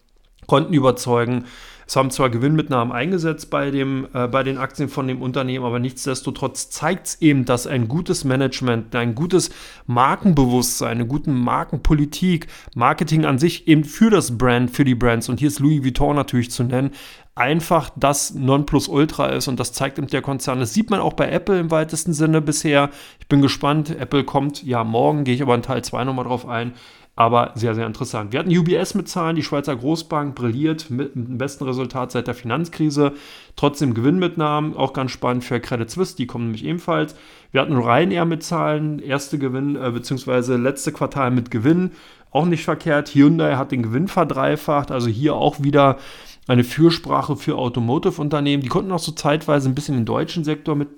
konnten 0.46 0.74
überzeugen. 0.74 1.46
Es 1.90 1.96
haben 1.96 2.12
zwar 2.12 2.30
Gewinnmitnahmen 2.30 2.94
eingesetzt 2.94 3.50
bei, 3.50 3.72
dem, 3.72 4.08
äh, 4.14 4.28
bei 4.28 4.44
den 4.44 4.60
Aktien 4.60 4.90
von 4.90 5.08
dem 5.08 5.24
Unternehmen, 5.24 5.66
aber 5.66 5.80
nichtsdestotrotz 5.80 6.70
zeigt 6.70 7.08
es 7.08 7.20
eben, 7.20 7.46
dass 7.46 7.66
ein 7.66 7.88
gutes 7.88 8.24
Management, 8.24 8.96
ein 8.96 9.16
gutes 9.16 9.50
Markenbewusstsein, 9.88 10.92
eine 10.92 11.08
gute 11.08 11.32
Markenpolitik, 11.32 12.46
Marketing 12.76 13.26
an 13.26 13.40
sich 13.40 13.68
eben 13.68 13.86
für 13.86 14.12
das 14.12 14.38
Brand, 14.38 14.70
für 14.70 14.86
die 14.86 14.94
Brands, 14.94 15.30
und 15.30 15.40
hier 15.40 15.48
ist 15.48 15.60
Louis 15.60 15.84
Vuitton 15.84 16.16
natürlich 16.16 16.52
zu 16.52 16.64
nennen, 16.64 16.92
einfach 17.34 17.90
das 17.96 18.36
Nonplusultra 18.36 19.30
ist 19.30 19.48
und 19.48 19.60
das 19.60 19.74
zeigt 19.74 19.98
eben 19.98 20.08
der 20.08 20.22
Konzern. 20.22 20.60
Das 20.60 20.76
sieht 20.76 20.92
man 20.92 21.00
auch 21.00 21.14
bei 21.14 21.32
Apple 21.32 21.60
im 21.60 21.72
weitesten 21.72 22.14
Sinne 22.14 22.42
bisher. 22.42 22.92
Ich 23.20 23.28
bin 23.28 23.42
gespannt. 23.42 23.90
Apple 23.98 24.26
kommt 24.26 24.62
ja 24.62 24.84
morgen, 24.84 25.24
gehe 25.24 25.34
ich 25.34 25.42
aber 25.42 25.56
in 25.56 25.64
Teil 25.64 25.84
2 25.84 26.04
nochmal 26.04 26.26
drauf 26.26 26.48
ein 26.48 26.74
aber 27.20 27.52
sehr, 27.56 27.76
sehr 27.76 27.86
interessant. 27.86 28.32
Wir 28.32 28.40
hatten 28.40 28.58
UBS 28.58 28.96
mit 28.96 29.10
Zahlen, 29.10 29.36
die 29.36 29.44
Schweizer 29.44 29.76
Großbank 29.76 30.36
brilliert 30.36 30.90
mit 30.90 31.16
dem 31.16 31.38
besten 31.38 31.66
Resultat 31.66 32.14
seit 32.14 32.28
der 32.28 32.34
Finanzkrise, 32.34 33.12
trotzdem 33.58 33.94
Gewinnmitnahmen, 33.94 34.78
auch 34.78 34.94
ganz 34.94 35.12
spannend 35.12 35.44
für 35.44 35.60
Credit 35.60 35.90
Suisse, 35.90 36.16
die 36.16 36.28
kommen 36.28 36.46
nämlich 36.46 36.64
ebenfalls. 36.64 37.18
Wir 37.52 37.60
hatten 37.60 37.76
Ryanair 37.76 38.24
mit 38.24 38.42
Zahlen, 38.44 39.00
erste 39.00 39.38
Gewinn, 39.38 39.76
äh, 39.76 39.92
beziehungsweise 39.92 40.56
letzte 40.56 40.94
Quartal 40.94 41.30
mit 41.32 41.52
Gewinn, 41.52 41.92
auch 42.32 42.46
nicht 42.46 42.64
verkehrt. 42.64 43.10
Hyundai 43.10 43.58
hat 43.58 43.74
den 43.74 43.84
Gewinn 43.84 44.08
verdreifacht, 44.08 44.90
also 44.90 45.10
hier 45.10 45.36
auch 45.36 45.62
wieder 45.62 45.98
eine 46.48 46.64
Fürsprache 46.64 47.36
für 47.36 47.58
Automotive-Unternehmen. 47.58 48.64
Die 48.64 48.70
konnten 48.70 48.94
auch 48.94 49.00
so 49.00 49.12
zeitweise 49.12 49.68
ein 49.68 49.76
bisschen 49.76 49.96
den 49.96 50.06
deutschen 50.06 50.46
Sektor 50.46 50.74
mit 50.74 50.96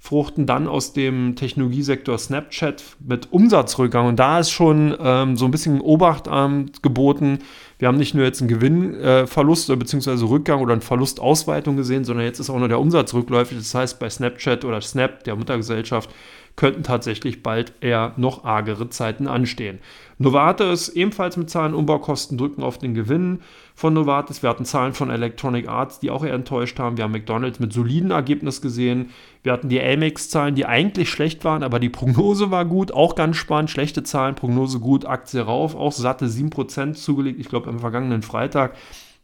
befruchten, 0.00 0.46
dann 0.46 0.68
aus 0.68 0.92
dem 0.92 1.34
Technologiesektor 1.36 2.16
Snapchat 2.16 2.82
mit 3.00 3.32
Umsatzrückgang. 3.32 4.06
Und 4.06 4.16
da 4.16 4.38
ist 4.38 4.50
schon 4.50 4.96
ähm, 5.00 5.36
so 5.36 5.44
ein 5.44 5.50
bisschen 5.50 5.80
Obacht 5.80 6.24
ähm, 6.30 6.66
geboten. 6.82 7.40
Wir 7.78 7.88
haben 7.88 7.98
nicht 7.98 8.14
nur 8.14 8.24
jetzt 8.24 8.40
einen 8.40 8.48
Gewinnverlust 8.48 9.70
äh, 9.70 9.76
bzw. 9.76 10.24
Rückgang 10.24 10.60
oder 10.60 10.72
eine 10.72 10.82
Verlustausweitung 10.82 11.76
gesehen, 11.76 12.04
sondern 12.04 12.24
jetzt 12.24 12.38
ist 12.38 12.48
auch 12.48 12.58
noch 12.58 12.68
der 12.68 12.80
Umsatz 12.80 13.12
rückläufig. 13.12 13.58
Das 13.58 13.74
heißt, 13.74 13.98
bei 13.98 14.08
Snapchat 14.08 14.64
oder 14.64 14.80
Snap, 14.80 15.24
der 15.24 15.36
Muttergesellschaft, 15.36 16.10
könnten 16.56 16.82
tatsächlich 16.82 17.42
bald 17.42 17.72
eher 17.80 18.14
noch 18.16 18.44
argere 18.44 18.90
Zeiten 18.90 19.28
anstehen. 19.28 19.78
Novartis 20.18 20.88
ebenfalls 20.88 21.36
mit 21.36 21.50
Zahlen 21.50 21.74
Umbaukosten 21.74 22.36
drücken 22.36 22.64
auf 22.64 22.78
den 22.78 22.94
Gewinn 22.94 23.40
von 23.78 23.94
Novartis. 23.94 24.42
Wir 24.42 24.50
hatten 24.50 24.64
Zahlen 24.64 24.92
von 24.92 25.08
Electronic 25.08 25.68
Arts, 25.68 26.00
die 26.00 26.10
auch 26.10 26.24
eher 26.24 26.34
enttäuscht 26.34 26.80
haben. 26.80 26.96
Wir 26.96 27.04
haben 27.04 27.12
McDonald's 27.12 27.60
mit 27.60 27.72
soliden 27.72 28.10
Ergebnissen 28.10 28.60
gesehen. 28.60 29.10
Wir 29.44 29.52
hatten 29.52 29.68
die 29.68 29.80
Amex-Zahlen, 29.80 30.56
die 30.56 30.66
eigentlich 30.66 31.10
schlecht 31.10 31.44
waren, 31.44 31.62
aber 31.62 31.78
die 31.78 31.88
Prognose 31.88 32.50
war 32.50 32.64
gut. 32.64 32.90
Auch 32.90 33.14
ganz 33.14 33.36
spannend. 33.36 33.70
Schlechte 33.70 34.02
Zahlen, 34.02 34.34
Prognose 34.34 34.80
gut, 34.80 35.06
Aktie 35.06 35.40
rauf. 35.40 35.76
Auch 35.76 35.92
satte 35.92 36.26
7% 36.26 36.94
zugelegt, 36.94 37.38
ich 37.38 37.48
glaube 37.48 37.68
am 37.68 37.78
vergangenen 37.78 38.22
Freitag. 38.22 38.74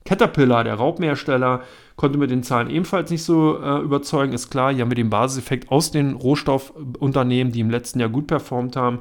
Caterpillar, 0.05 0.63
der 0.63 0.75
Raubmeersteller, 0.75 1.63
konnte 1.97 2.19
mit 2.19 2.31
den 2.31 2.45
Zahlen 2.45 2.71
ebenfalls 2.71 3.11
nicht 3.11 3.25
so 3.25 3.61
äh, 3.61 3.81
überzeugen. 3.81 4.35
Ist 4.35 4.51
klar, 4.51 4.73
hier 4.73 4.83
haben 4.83 4.91
wir 4.91 4.97
den 4.97 5.11
Basiseffekt 5.11 5.73
aus 5.73 5.91
den 5.91 6.13
Rohstoffunternehmen, 6.13 7.53
die 7.53 7.61
im 7.61 7.71
letzten 7.71 7.99
Jahr 7.99 8.09
gut 8.09 8.29
performt 8.29 8.77
haben, 8.77 9.01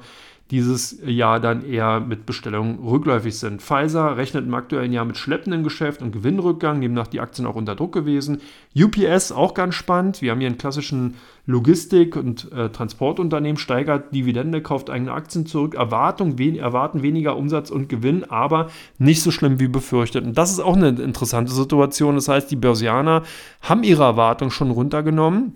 dieses 0.51 0.99
Jahr 1.05 1.39
dann 1.39 1.65
eher 1.65 1.99
mit 1.99 2.25
Bestellungen 2.25 2.79
rückläufig 2.79 3.39
sind. 3.39 3.61
Pfizer 3.61 4.17
rechnet 4.17 4.45
im 4.45 4.53
aktuellen 4.53 4.91
Jahr 4.91 5.05
mit 5.05 5.17
schleppendem 5.17 5.63
Geschäft 5.63 6.01
und 6.01 6.11
Gewinnrückgang, 6.11 6.81
demnach 6.81 7.07
die 7.07 7.21
Aktien 7.21 7.47
auch 7.47 7.55
unter 7.55 7.75
Druck 7.75 7.93
gewesen. 7.93 8.41
UPS 8.75 9.31
auch 9.31 9.53
ganz 9.53 9.73
spannend. 9.75 10.21
Wir 10.21 10.31
haben 10.31 10.39
hier 10.39 10.49
einen 10.49 10.57
klassischen 10.57 11.15
Logistik- 11.45 12.15
und 12.15 12.51
äh, 12.51 12.69
Transportunternehmen, 12.69 13.57
steigert 13.57 14.13
Dividende, 14.13 14.61
kauft 14.61 14.89
eigene 14.89 15.13
Aktien 15.13 15.45
zurück, 15.45 15.75
Erwartung, 15.75 16.37
wen, 16.37 16.55
erwarten 16.55 17.01
weniger 17.01 17.35
Umsatz 17.35 17.69
und 17.69 17.89
Gewinn, 17.89 18.23
aber 18.25 18.69
nicht 18.97 19.21
so 19.23 19.31
schlimm 19.31 19.59
wie 19.59 19.67
befürchtet. 19.67 20.25
Und 20.25 20.37
das 20.37 20.51
ist 20.51 20.59
auch 20.59 20.75
eine 20.75 20.89
interessante 20.89 21.51
Situation. 21.51 22.15
Das 22.15 22.27
heißt, 22.27 22.51
die 22.51 22.55
Börsianer 22.57 23.23
haben 23.61 23.83
ihre 23.83 24.03
Erwartung 24.03 24.51
schon 24.51 24.71
runtergenommen. 24.71 25.55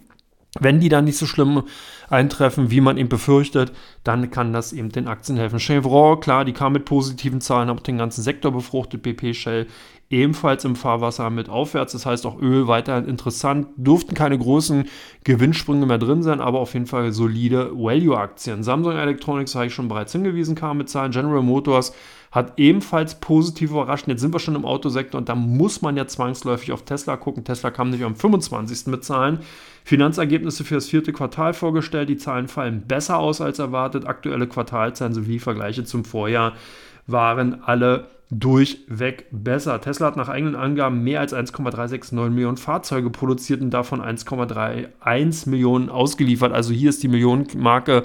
Wenn 0.60 0.80
die 0.80 0.90
dann 0.90 1.06
nicht 1.06 1.18
so 1.18 1.26
schlimm 1.26 1.64
eintreffen, 2.10 2.72
wie 2.72 2.82
man 2.82 2.98
eben 2.98 3.10
befürchtet, 3.10 3.74
dann 4.04 4.32
kann 4.32 4.54
das 4.54 4.74
eben 4.74 4.90
den 4.90 5.08
Aktien 5.08 5.38
helfen. 5.38 5.60
Chevron, 5.60 6.20
klar, 6.20 6.46
die 6.46 6.54
kam 6.54 6.74
mit 6.74 6.86
positiven 6.86 7.42
Zahlen, 7.42 7.70
hat 7.70 7.86
den 7.86 7.98
ganzen 7.98 8.24
Sektor 8.24 8.52
befruchtet. 8.52 9.04
BP 9.04 9.36
Shell 9.36 9.68
ebenfalls 10.10 10.64
im 10.64 10.76
Fahrwasser 10.76 11.30
mit 11.30 11.50
aufwärts. 11.50 11.92
Das 11.92 12.06
heißt 12.06 12.26
auch 12.26 12.40
Öl 12.40 12.68
weiterhin 12.68 13.06
interessant. 13.06 13.68
Durften 13.76 14.16
keine 14.16 14.38
großen 14.38 14.86
Gewinnsprünge 15.24 15.86
mehr 15.86 15.98
drin 15.98 16.24
sein, 16.24 16.40
aber 16.40 16.60
auf 16.60 16.74
jeden 16.74 16.88
Fall 16.88 17.12
solide 17.12 17.72
Value-Aktien. 17.74 18.64
Samsung 18.64 18.94
Electronics 18.94 19.54
habe 19.56 19.68
ich 19.68 19.74
schon 19.74 19.90
bereits 19.90 20.14
hingewiesen, 20.14 20.56
kam 20.56 20.78
mit 20.78 20.90
Zahlen. 20.90 21.12
General 21.12 21.42
Motors 21.42 21.94
hat 22.32 22.54
ebenfalls 22.58 23.20
positiv 23.20 23.72
überrascht. 23.72 24.08
Jetzt 24.08 24.22
sind 24.22 24.34
wir 24.34 24.40
schon 24.40 24.56
im 24.56 24.66
Autosektor 24.66 25.20
und 25.20 25.30
da 25.30 25.36
muss 25.36 25.82
man 25.82 25.96
ja 25.96 26.08
zwangsläufig 26.08 26.72
auf 26.72 26.84
Tesla 26.84 27.18
gucken. 27.18 27.44
Tesla 27.44 27.72
kam 27.72 27.90
nicht 27.90 28.04
am 28.04 28.16
25. 28.16 28.88
mit 28.88 29.04
Zahlen. 29.04 29.40
Finanzergebnisse 29.84 30.66
für 30.66 30.76
das 30.76 30.90
vierte 30.90 31.14
Quartal 31.14 31.54
vorgestellt. 31.54 32.10
Die 32.10 32.18
Zahlen 32.18 32.48
fallen 32.48 32.82
besser 32.82 33.20
aus 33.20 33.40
als 33.40 33.60
erwartet. 33.60 34.06
Aktuelle 34.06 34.48
Quartalzahlen 34.48 35.14
sowie 35.14 35.40
Vergleiche 35.40 35.86
zum 35.86 36.04
Vorjahr 36.04 36.54
waren 37.08 37.64
alle 37.64 38.08
durchweg 38.30 39.28
besser. 39.32 39.80
Tesla 39.80 40.08
hat 40.08 40.18
nach 40.18 40.28
eigenen 40.28 40.56
Angaben 40.56 41.04
mehr 41.04 41.22
als 41.22 41.34
1,369 41.34 42.30
Millionen 42.30 42.58
Fahrzeuge 42.58 43.10
produziert 43.10 43.62
und 43.62 43.70
davon 43.72 44.02
1,31 44.02 45.50
Millionen 45.50 45.90
ausgeliefert. 45.90 46.52
Also 46.52 46.74
hier 46.74 46.90
ist 46.90 47.02
die 47.04 47.08
Millionenmarke 47.08 48.04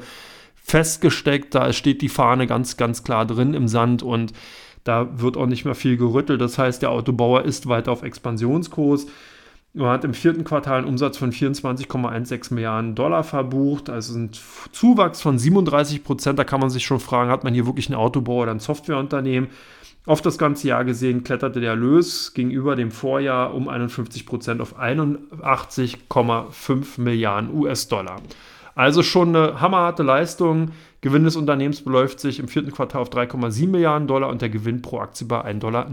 festgesteckt. 0.62 1.54
Da 1.54 1.72
steht 1.72 2.02
die 2.02 2.08
Fahne 2.08 2.46
ganz, 2.46 2.76
ganz 2.76 3.04
klar 3.04 3.26
drin 3.26 3.54
im 3.54 3.68
Sand 3.68 4.02
und 4.02 4.32
da 4.84 5.20
wird 5.20 5.36
auch 5.36 5.46
nicht 5.46 5.64
mehr 5.64 5.74
viel 5.74 5.96
gerüttelt. 5.96 6.40
Das 6.40 6.58
heißt, 6.58 6.82
der 6.82 6.90
Autobauer 6.90 7.42
ist 7.42 7.68
weiter 7.68 7.92
auf 7.92 8.02
Expansionskurs. 8.02 9.06
Man 9.74 9.88
hat 9.88 10.04
im 10.04 10.12
vierten 10.12 10.44
Quartal 10.44 10.78
einen 10.78 10.86
Umsatz 10.86 11.16
von 11.16 11.32
24,16 11.32 12.52
Milliarden 12.52 12.94
Dollar 12.94 13.24
verbucht, 13.24 13.88
also 13.88 14.18
ein 14.18 14.28
Zuwachs 14.70 15.22
von 15.22 15.38
37 15.38 16.04
Prozent. 16.04 16.38
Da 16.38 16.44
kann 16.44 16.60
man 16.60 16.68
sich 16.68 16.84
schon 16.84 17.00
fragen, 17.00 17.30
hat 17.30 17.42
man 17.42 17.54
hier 17.54 17.64
wirklich 17.64 17.88
einen 17.88 17.96
Autobauer 17.96 18.42
oder 18.42 18.52
ein 18.52 18.60
Softwareunternehmen? 18.60 19.48
Auf 20.04 20.20
das 20.20 20.36
ganze 20.36 20.68
Jahr 20.68 20.84
gesehen 20.84 21.24
kletterte 21.24 21.60
der 21.60 21.70
Erlös 21.70 22.34
gegenüber 22.34 22.76
dem 22.76 22.90
Vorjahr 22.90 23.54
um 23.54 23.68
51 23.68 24.26
Prozent 24.26 24.60
auf 24.60 24.78
81,5 24.78 27.00
Milliarden 27.00 27.54
US-Dollar. 27.54 28.16
Also 28.74 29.02
schon 29.02 29.34
eine 29.34 29.60
hammerharte 29.60 30.02
Leistung. 30.02 30.70
Gewinn 31.02 31.24
des 31.24 31.34
Unternehmens 31.34 31.82
beläuft 31.82 32.20
sich 32.20 32.38
im 32.38 32.46
vierten 32.46 32.70
Quartal 32.70 33.02
auf 33.02 33.10
3,7 33.10 33.68
Milliarden 33.68 34.06
Dollar 34.06 34.28
und 34.28 34.40
der 34.40 34.50
Gewinn 34.50 34.82
pro 34.82 35.00
Aktie 35.00 35.26
bei 35.26 35.44
1,19 35.44 35.58
Dollar. 35.58 35.86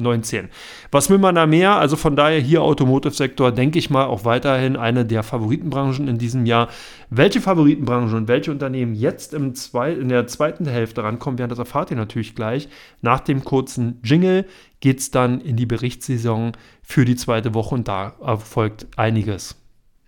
Was 0.92 1.10
will 1.10 1.18
man 1.18 1.34
da 1.34 1.48
mehr? 1.48 1.78
Also 1.78 1.96
von 1.96 2.16
daher 2.16 2.40
hier 2.40 2.62
Automotive-Sektor, 2.62 3.52
denke 3.52 3.80
ich 3.80 3.90
mal, 3.90 4.06
auch 4.06 4.24
weiterhin 4.24 4.78
eine 4.78 5.06
der 5.06 5.24
Favoritenbranchen 5.24 6.08
in 6.08 6.20
diesem 6.20 6.46
Jahr. 6.46 6.70
Welche 7.10 7.42
Favoritenbranchen 7.42 8.16
und 8.16 8.28
welche 8.28 8.52
Unternehmen 8.52 8.94
jetzt 8.94 9.34
im 9.34 9.56
zwei, 9.56 9.92
in 9.92 10.10
der 10.10 10.28
zweiten 10.28 10.68
Hälfte 10.68 11.04
rankommen 11.04 11.40
werden, 11.40 11.50
das 11.50 11.60
erfahrt 11.60 11.90
ihr 11.90 11.98
natürlich 11.98 12.36
gleich. 12.36 12.70
Nach 13.02 13.20
dem 13.20 13.44
kurzen 13.44 14.00
Jingle 14.04 14.46
geht 14.80 15.00
es 15.00 15.10
dann 15.10 15.42
in 15.42 15.56
die 15.56 15.66
Berichtssaison 15.66 16.52
für 16.84 17.04
die 17.04 17.16
zweite 17.16 17.56
Woche 17.56 17.74
und 17.74 17.88
da 17.88 18.14
erfolgt 18.22 18.86
einiges. 18.96 19.56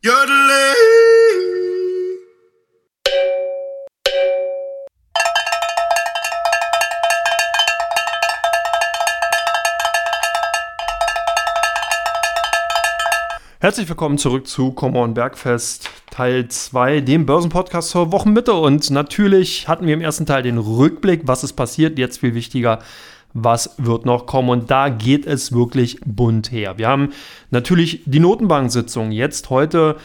Jodele! 0.04 1.11
Herzlich 13.62 13.88
willkommen 13.88 14.18
zurück 14.18 14.48
zu 14.48 14.72
Come 14.72 14.98
On 14.98 15.14
Bergfest 15.14 15.88
Teil 16.10 16.48
2, 16.48 17.02
dem 17.02 17.28
Börsenpodcast 17.28 17.92
zur 17.92 18.12
Wochenmitte. 18.12 18.54
Und 18.54 18.90
natürlich 18.90 19.68
hatten 19.68 19.86
wir 19.86 19.94
im 19.94 20.02
ersten 20.02 20.26
Teil 20.26 20.42
den 20.42 20.58
Rückblick, 20.58 21.22
was 21.26 21.44
ist 21.44 21.54
passiert. 21.54 22.00
Jetzt 22.00 22.22
viel 22.22 22.34
wichtiger, 22.34 22.80
was 23.36 23.76
wird 23.78 24.04
noch 24.08 24.26
kommen. 24.26 24.50
Und 24.50 24.72
da 24.72 24.90
geht 24.90 25.28
es 25.28 25.52
wirklich 25.52 26.00
bunt 26.04 26.52
her. 26.52 26.80
Wir 26.80 26.88
haben 26.88 27.14
natürlich 27.52 28.02
die 28.08 28.20
Notenbank-Sitzung 28.20 29.12
jetzt 29.12 29.52
heute 29.52 29.98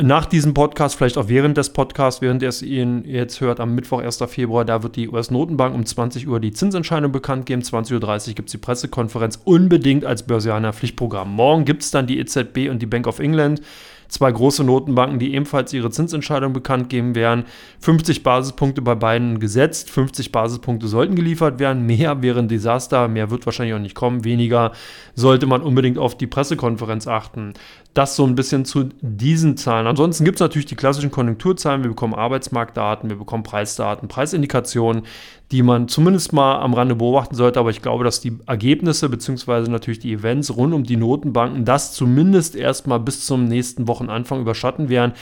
nach 0.00 0.26
diesem 0.26 0.54
Podcast, 0.54 0.96
vielleicht 0.96 1.18
auch 1.18 1.28
während 1.28 1.56
des 1.56 1.70
Podcasts, 1.70 2.20
während 2.20 2.42
ihr 2.42 2.48
es 2.48 2.62
ihn 2.62 3.04
jetzt 3.06 3.40
hört, 3.40 3.60
am 3.60 3.74
Mittwoch, 3.74 4.00
1. 4.00 4.18
Februar, 4.28 4.64
da 4.64 4.82
wird 4.82 4.96
die 4.96 5.08
US-Notenbank 5.08 5.74
um 5.74 5.84
20 5.84 6.28
Uhr 6.28 6.40
die 6.40 6.52
Zinsentscheidung 6.52 7.12
bekannt 7.12 7.46
geben. 7.46 7.62
20.30 7.62 8.28
Uhr 8.28 8.34
gibt 8.34 8.48
es 8.48 8.52
die 8.52 8.58
Pressekonferenz 8.58 9.40
unbedingt 9.44 10.04
als 10.04 10.24
Börsianer 10.24 10.72
Pflichtprogramm. 10.72 11.32
Morgen 11.34 11.64
gibt 11.64 11.82
es 11.82 11.90
dann 11.90 12.06
die 12.06 12.18
EZB 12.18 12.68
und 12.70 12.80
die 12.80 12.86
Bank 12.86 13.06
of 13.06 13.18
England 13.18 13.60
zwei 14.08 14.30
große 14.30 14.64
Notenbanken, 14.64 15.18
die 15.18 15.34
ebenfalls 15.34 15.72
ihre 15.72 15.90
Zinsentscheidung 15.90 16.52
bekannt 16.52 16.88
geben 16.88 17.14
werden. 17.14 17.44
50 17.80 18.22
Basispunkte 18.22 18.82
bei 18.82 18.94
beiden 18.94 19.40
gesetzt, 19.40 19.90
50 19.90 20.32
Basispunkte 20.32 20.88
sollten 20.88 21.14
geliefert 21.14 21.58
werden. 21.58 21.86
Mehr 21.86 22.22
wäre 22.22 22.40
ein 22.40 22.48
Desaster, 22.48 23.08
mehr 23.08 23.30
wird 23.30 23.46
wahrscheinlich 23.46 23.74
auch 23.74 23.80
nicht 23.80 23.94
kommen. 23.94 24.24
Weniger 24.24 24.72
sollte 25.14 25.46
man 25.46 25.62
unbedingt 25.62 25.98
auf 25.98 26.16
die 26.16 26.26
Pressekonferenz 26.26 27.06
achten. 27.06 27.54
Das 27.96 28.14
so 28.14 28.26
ein 28.26 28.34
bisschen 28.34 28.66
zu 28.66 28.90
diesen 29.00 29.56
Zahlen. 29.56 29.86
Ansonsten 29.86 30.26
gibt 30.26 30.36
es 30.36 30.40
natürlich 30.40 30.66
die 30.66 30.74
klassischen 30.74 31.10
Konjunkturzahlen. 31.10 31.82
Wir 31.82 31.88
bekommen 31.88 32.12
Arbeitsmarktdaten, 32.12 33.08
wir 33.08 33.16
bekommen 33.16 33.42
Preisdaten, 33.42 34.06
Preisindikationen, 34.06 35.04
die 35.50 35.62
man 35.62 35.88
zumindest 35.88 36.34
mal 36.34 36.60
am 36.60 36.74
Rande 36.74 36.94
beobachten 36.94 37.34
sollte. 37.34 37.58
Aber 37.58 37.70
ich 37.70 37.80
glaube, 37.80 38.04
dass 38.04 38.20
die 38.20 38.36
Ergebnisse 38.46 39.08
beziehungsweise 39.08 39.70
natürlich 39.70 39.98
die 39.98 40.12
Events 40.12 40.54
rund 40.54 40.74
um 40.74 40.84
die 40.84 40.98
Notenbanken 40.98 41.64
das 41.64 41.94
zumindest 41.94 42.54
erstmal 42.54 43.00
bis 43.00 43.24
zum 43.24 43.46
nächsten 43.46 43.88
Wochenanfang 43.88 44.42
überschatten 44.42 44.90
werden 44.90 45.14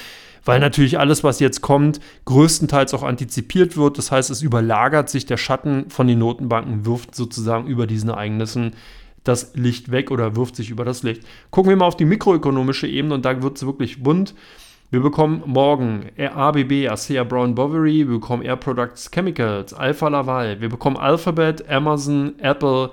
weil 0.46 0.60
natürlich 0.60 0.98
alles, 0.98 1.24
was 1.24 1.40
jetzt 1.40 1.62
kommt, 1.62 2.00
größtenteils 2.26 2.92
auch 2.92 3.02
antizipiert 3.02 3.78
wird. 3.78 3.96
Das 3.96 4.12
heißt, 4.12 4.28
es 4.28 4.42
überlagert 4.42 5.08
sich 5.08 5.24
der 5.24 5.38
Schatten 5.38 5.88
von 5.88 6.06
den 6.06 6.18
Notenbanken, 6.18 6.84
wirft 6.84 7.14
sozusagen 7.14 7.66
über 7.66 7.86
diesen 7.86 8.10
Ereignissen 8.10 8.74
das 9.24 9.54
Licht 9.54 9.90
weg 9.90 10.10
oder 10.10 10.36
wirft 10.36 10.56
sich 10.56 10.70
über 10.70 10.84
das 10.84 11.02
Licht. 11.02 11.22
Gucken 11.50 11.70
wir 11.70 11.76
mal 11.76 11.86
auf 11.86 11.96
die 11.96 12.04
mikroökonomische 12.04 12.86
Ebene 12.86 13.14
und 13.14 13.24
da 13.24 13.42
wird 13.42 13.56
es 13.56 13.66
wirklich 13.66 14.02
bunt. 14.02 14.34
Wir 14.90 15.00
bekommen 15.00 15.42
morgen 15.46 16.10
ABB, 16.18 16.88
ASEA 16.88 17.24
Brown 17.24 17.54
Bovary, 17.54 18.06
wir 18.06 18.20
bekommen 18.20 18.42
Air 18.42 18.56
Products 18.56 19.10
Chemicals, 19.10 19.74
Alpha 19.74 20.06
Laval, 20.06 20.60
wir 20.60 20.68
bekommen 20.68 20.96
Alphabet, 20.96 21.68
Amazon, 21.68 22.34
Apple, 22.38 22.92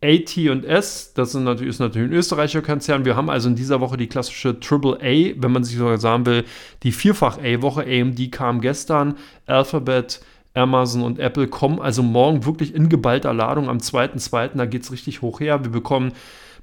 AT&S, 0.00 1.12
das 1.14 1.32
sind 1.32 1.44
natürlich, 1.44 1.70
ist 1.70 1.80
natürlich 1.80 2.10
ein 2.10 2.14
österreichischer 2.14 2.62
Konzern. 2.62 3.04
Wir 3.04 3.16
haben 3.16 3.30
also 3.30 3.48
in 3.48 3.56
dieser 3.56 3.80
Woche 3.80 3.96
die 3.96 4.06
klassische 4.06 4.60
Triple 4.60 4.98
A, 5.00 5.34
wenn 5.42 5.50
man 5.50 5.64
sich 5.64 5.76
sogar 5.76 5.98
sagen 5.98 6.24
will, 6.26 6.44
die 6.82 6.92
Vierfach-A-Woche. 6.92 7.84
AMD 7.84 8.30
kam 8.30 8.60
gestern, 8.60 9.14
Alphabet 9.46 10.20
Amazon 10.54 11.02
und 11.02 11.18
Apple 11.18 11.48
kommen 11.48 11.80
also 11.80 12.02
morgen 12.02 12.44
wirklich 12.44 12.74
in 12.74 12.88
geballter 12.88 13.32
Ladung 13.32 13.68
am 13.68 13.78
2.2. 13.78 14.56
Da 14.56 14.66
geht 14.66 14.82
es 14.82 14.92
richtig 14.92 15.22
hoch 15.22 15.40
her. 15.40 15.62
Wir 15.64 15.70
bekommen 15.70 16.12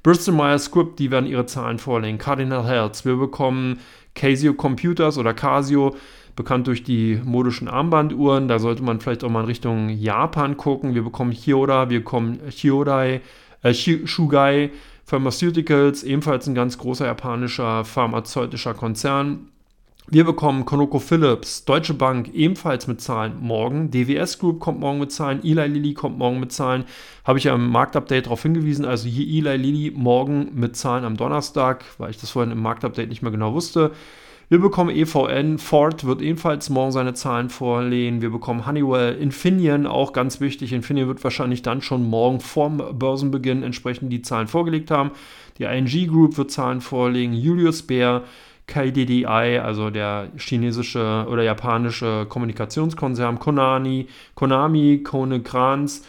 Bristol 0.04 0.36
Myers 0.36 0.66
Squibb, 0.66 0.98
die 0.98 1.12
werden 1.12 1.26
ihre 1.26 1.46
Zahlen 1.46 1.80
vorlegen. 1.80 2.18
Cardinal 2.18 2.66
Health. 2.66 3.06
Wir 3.06 3.16
bekommen 3.16 3.80
Casio 4.14 4.54
Computers 4.54 5.18
oder 5.18 5.34
Casio, 5.34 5.96
bekannt 6.36 6.68
durch 6.68 6.84
die 6.84 7.20
modischen 7.24 7.68
Armbanduhren. 7.68 8.48
Da 8.48 8.60
sollte 8.60 8.84
man 8.84 9.00
vielleicht 9.00 9.24
auch 9.24 9.30
mal 9.30 9.42
in 9.42 9.48
Richtung 9.48 9.90
Japan 9.90 10.58
gucken. 10.58 10.94
Wir 10.94 11.04
bekommen 11.04 11.32
Hyoda, 11.32 11.90
wir 11.90 12.00
bekommen 12.00 12.40
Hyodai, 12.50 13.22
äh, 13.64 13.74
Shugai 13.74 14.72
Pharmaceuticals, 15.06 16.04
ebenfalls 16.04 16.48
ein 16.48 16.56
ganz 16.56 16.78
großer 16.78 17.06
japanischer 17.06 17.86
pharmazeutischer 17.86 18.74
Konzern. 18.74 19.50
Wir 20.08 20.24
bekommen 20.24 20.66
ConocoPhillips, 20.66 21.66
Deutsche 21.66 21.96
Bank 21.96 22.30
ebenfalls 22.36 22.86
mit 22.86 23.02
Zahlen 23.02 23.38
morgen. 23.42 23.90
DWS 23.90 24.38
Group 24.38 24.60
kommt 24.60 24.80
morgen 24.80 25.00
mit 25.00 25.12
Zahlen. 25.12 25.44
Eli 25.44 25.66
Lilly 25.66 25.96
kommt 25.96 26.20
morgen 26.20 26.40
mit 26.40 26.52
Zahlen. 26.52 26.86
Habe 27.24 27.40
ich 27.40 27.46
ja 27.46 27.56
im 27.56 27.72
Marktupdate 27.72 28.28
darauf 28.28 28.44
hingewiesen. 28.44 28.86
Also 28.86 29.10
hier 29.10 29.26
Eli 29.26 29.58
Lilly 29.58 29.92
morgen 29.96 30.52
mit 30.54 30.76
Zahlen 30.76 31.06
am 31.06 31.18
Donnerstag, 31.18 31.86
weil 31.98 32.12
ich 32.12 32.20
das 32.20 32.30
vorhin 32.30 32.52
im 32.52 32.62
Marktupdate 32.62 33.10
nicht 33.10 33.24
mehr 33.24 33.32
genau 33.32 33.56
wusste. 33.56 33.94
Wir 34.48 34.60
bekommen 34.60 34.96
EVN, 34.96 35.58
Ford 35.58 36.06
wird 36.06 36.22
ebenfalls 36.22 36.70
morgen 36.70 36.92
seine 36.92 37.16
Zahlen 37.16 37.50
vorlegen. 37.50 38.22
Wir 38.22 38.30
bekommen 38.30 38.68
Honeywell, 38.68 39.16
Infineon, 39.16 39.88
auch 39.88 40.14
ganz 40.14 40.40
wichtig. 40.40 40.72
Infineon 40.72 41.08
wird 41.08 41.24
wahrscheinlich 41.24 41.64
dann 41.64 41.82
schon 41.82 42.08
morgen 42.08 42.40
vorm 42.42 42.78
Börsenbeginn 42.78 43.64
entsprechend 43.64 44.14
die 44.14 44.22
Zahlen 44.22 44.48
vorgelegt 44.48 44.92
haben. 44.92 45.10
Die 45.58 45.64
ING 45.64 46.08
Group 46.12 46.38
wird 46.38 46.52
Zahlen 46.52 46.82
vorlegen. 46.82 47.34
Julius 47.34 47.82
Baer, 47.82 48.22
KDDI, 48.68 49.60
also 49.60 49.90
der 49.90 50.30
chinesische 50.38 51.26
oder 51.30 51.44
japanische 51.44 52.26
Kommunikationskonzern, 52.28 53.40
Konami, 53.40 54.08
Konami, 54.34 55.02
Kone 55.04 55.42
Kranz, 55.42 56.04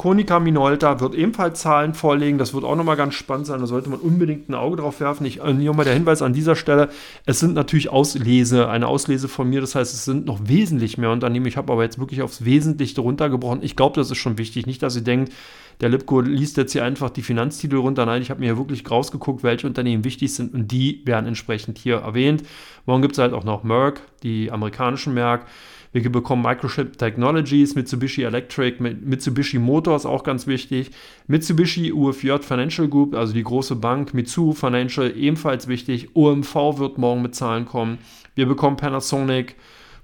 Konica 0.00 0.38
Minolta 0.38 1.00
wird 1.00 1.16
ebenfalls 1.16 1.60
Zahlen 1.60 1.92
vorlegen. 1.92 2.38
Das 2.38 2.54
wird 2.54 2.62
auch 2.62 2.76
nochmal 2.76 2.96
ganz 2.96 3.14
spannend 3.14 3.46
sein. 3.48 3.58
Da 3.58 3.66
sollte 3.66 3.90
man 3.90 3.98
unbedingt 3.98 4.48
ein 4.48 4.54
Auge 4.54 4.76
drauf 4.76 5.00
werfen. 5.00 5.26
Ich, 5.26 5.40
äh, 5.40 5.52
nochmal 5.52 5.86
der 5.86 5.94
Hinweis 5.94 6.22
an 6.22 6.32
dieser 6.32 6.54
Stelle: 6.54 6.90
Es 7.26 7.40
sind 7.40 7.54
natürlich 7.54 7.90
Auslese, 7.90 8.68
eine 8.68 8.86
Auslese 8.86 9.26
von 9.26 9.50
mir. 9.50 9.60
Das 9.60 9.74
heißt, 9.74 9.92
es 9.92 10.04
sind 10.04 10.24
noch 10.24 10.38
wesentlich 10.44 10.98
mehr 10.98 11.10
Unternehmen. 11.10 11.46
Ich 11.46 11.56
habe 11.56 11.72
aber 11.72 11.82
jetzt 11.82 11.98
wirklich 11.98 12.22
aufs 12.22 12.44
Wesentliche 12.44 13.00
runtergebrochen. 13.00 13.64
Ich 13.64 13.74
glaube, 13.74 13.96
das 13.96 14.12
ist 14.12 14.18
schon 14.18 14.38
wichtig. 14.38 14.66
Nicht, 14.66 14.84
dass 14.84 14.94
ihr 14.94 15.02
denkt, 15.02 15.32
der 15.80 15.88
Lipko 15.88 16.20
liest 16.20 16.58
jetzt 16.58 16.72
hier 16.72 16.84
einfach 16.84 17.10
die 17.10 17.22
Finanztitel 17.22 17.76
runter. 17.76 18.06
Nein, 18.06 18.22
ich 18.22 18.30
habe 18.30 18.38
mir 18.38 18.46
hier 18.46 18.58
wirklich 18.58 18.88
rausgeguckt, 18.88 19.42
welche 19.42 19.66
Unternehmen 19.66 20.04
wichtig 20.04 20.32
sind 20.32 20.54
und 20.54 20.70
die 20.70 21.02
werden 21.06 21.26
entsprechend 21.26 21.76
hier 21.76 21.96
erwähnt. 21.96 22.44
Morgen 22.86 23.02
gibt 23.02 23.14
es 23.14 23.18
halt 23.18 23.32
auch 23.32 23.44
noch 23.44 23.64
Merck, 23.64 24.00
die 24.22 24.52
amerikanischen 24.52 25.12
Merck. 25.14 25.46
Wir 25.92 26.12
bekommen 26.12 26.42
Microchip 26.42 26.98
Technologies, 26.98 27.74
Mitsubishi 27.74 28.22
Electric, 28.22 28.76
Mitsubishi 28.80 29.58
Motors, 29.58 30.04
auch 30.04 30.22
ganz 30.22 30.46
wichtig. 30.46 30.90
Mitsubishi 31.26 31.92
UFJ 31.92 32.38
Financial 32.40 32.88
Group, 32.88 33.14
also 33.14 33.32
die 33.32 33.42
große 33.42 33.76
Bank. 33.76 34.12
Mitsu 34.12 34.52
Financial, 34.52 35.10
ebenfalls 35.16 35.66
wichtig. 35.66 36.14
OMV 36.14 36.78
wird 36.78 36.98
morgen 36.98 37.22
mit 37.22 37.34
Zahlen 37.34 37.64
kommen. 37.64 37.98
Wir 38.34 38.46
bekommen 38.46 38.76
Panasonic, 38.76 39.56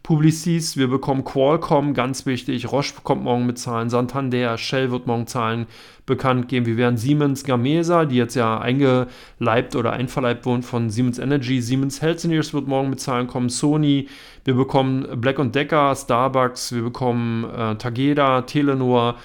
Publicis, 0.04 0.76
wir 0.76 0.88
bekommen 0.88 1.24
Qualcomm, 1.24 1.94
ganz 1.94 2.26
wichtig. 2.26 2.70
Roche 2.70 2.92
kommt 3.02 3.24
morgen 3.24 3.46
mit 3.46 3.58
Zahlen. 3.58 3.88
Santander, 3.88 4.58
Shell 4.58 4.90
wird 4.90 5.06
morgen 5.06 5.26
Zahlen 5.26 5.64
bekannt 6.04 6.48
geben. 6.48 6.66
Wir 6.66 6.76
werden 6.76 6.98
Siemens 6.98 7.42
Gamesa, 7.42 8.04
die 8.04 8.16
jetzt 8.16 8.34
ja 8.34 8.60
eingeleibt 8.60 9.74
oder 9.74 9.94
einverleibt 9.94 10.44
wurden 10.44 10.62
von 10.62 10.90
Siemens 10.90 11.18
Energy. 11.18 11.62
Siemens 11.62 12.02
Healthineers 12.02 12.52
wird 12.52 12.68
morgen 12.68 12.90
mit 12.90 13.00
Zahlen 13.00 13.28
kommen. 13.28 13.48
Sony, 13.48 14.08
wir 14.44 14.52
bekommen 14.52 15.06
Black 15.22 15.38
Decker, 15.54 15.96
Starbucks, 15.96 16.74
wir 16.74 16.82
bekommen 16.82 17.44
äh, 17.44 17.76
Tageda, 17.76 18.42
Telenor, 18.42 19.16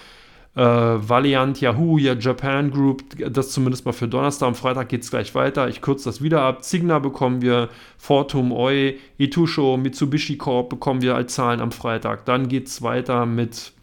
äh, 0.56 0.62
Valiant, 0.62 1.62
Yahoo, 1.62 1.98
ja, 1.98 2.14
Japan 2.14 2.72
Group, 2.72 3.04
das 3.32 3.52
zumindest 3.52 3.86
mal 3.86 3.92
für 3.92 4.08
Donnerstag. 4.08 4.48
Am 4.48 4.56
Freitag 4.56 4.90
geht 4.90 5.04
es 5.04 5.10
gleich 5.10 5.36
weiter. 5.36 5.70
Ich 5.70 5.82
kürze 5.82 6.06
das 6.06 6.22
wieder 6.22 6.42
ab. 6.42 6.64
Signa 6.64 7.00
bekommen 7.00 7.42
wir, 7.42 7.70
Fortum, 7.98 8.52
Oi, 8.52 8.98
Itusho, 9.18 9.78
Mitsubishi 9.78 10.38
Corp 10.38 10.70
bekommen 10.70 11.02
wir 11.02 11.16
als 11.16 11.36
Zahlen 11.36 11.62
am 11.62 11.72
Freitag. 11.72 12.26
Dann 12.26 12.48
geht 12.48 12.68
es 12.68 12.82
weiter 12.82 13.26
mit 13.26 13.74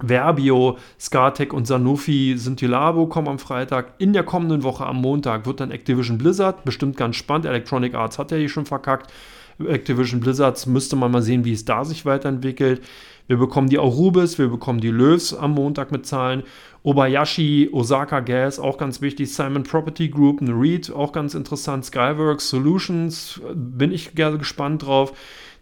Verbio, 0.00 0.76
Skatec 1.00 1.52
und 1.52 1.66
Sanofi 1.66 2.34
Synthilabo 2.36 3.06
kommen 3.06 3.28
am 3.28 3.38
Freitag. 3.38 3.94
In 3.98 4.12
der 4.12 4.24
kommenden 4.24 4.62
Woche 4.62 4.86
am 4.86 5.00
Montag 5.00 5.46
wird 5.46 5.60
dann 5.60 5.70
Activision 5.70 6.18
Blizzard, 6.18 6.64
bestimmt 6.64 6.96
ganz 6.96 7.16
spannend. 7.16 7.46
Electronic 7.46 7.94
Arts 7.94 8.18
hat 8.18 8.32
ja 8.32 8.36
hier 8.36 8.48
schon 8.48 8.66
verkackt. 8.66 9.12
Activision 9.58 10.20
Blizzards 10.20 10.66
müsste 10.66 10.96
man 10.96 11.12
mal 11.12 11.22
sehen, 11.22 11.44
wie 11.44 11.52
es 11.52 11.64
da 11.64 11.84
sich 11.84 12.04
weiterentwickelt. 12.04 12.82
Wir 13.26 13.38
bekommen 13.38 13.70
die 13.70 13.78
Aurubis, 13.78 14.38
wir 14.38 14.48
bekommen 14.48 14.80
die 14.80 14.90
Löws 14.90 15.32
am 15.32 15.52
Montag 15.52 15.90
mit 15.90 16.04
Zahlen. 16.04 16.42
Obayashi, 16.82 17.70
Osaka 17.72 18.20
Gas, 18.20 18.58
auch 18.58 18.76
ganz 18.76 19.00
wichtig. 19.00 19.32
Simon 19.32 19.62
Property 19.62 20.08
Group, 20.08 20.42
ein 20.42 20.50
REIT, 20.50 20.92
auch 20.92 21.12
ganz 21.12 21.34
interessant. 21.34 21.86
Skyworks 21.86 22.50
Solutions, 22.50 23.40
bin 23.54 23.92
ich 23.92 24.14
gerne 24.14 24.36
gespannt 24.36 24.84
drauf. 24.84 25.14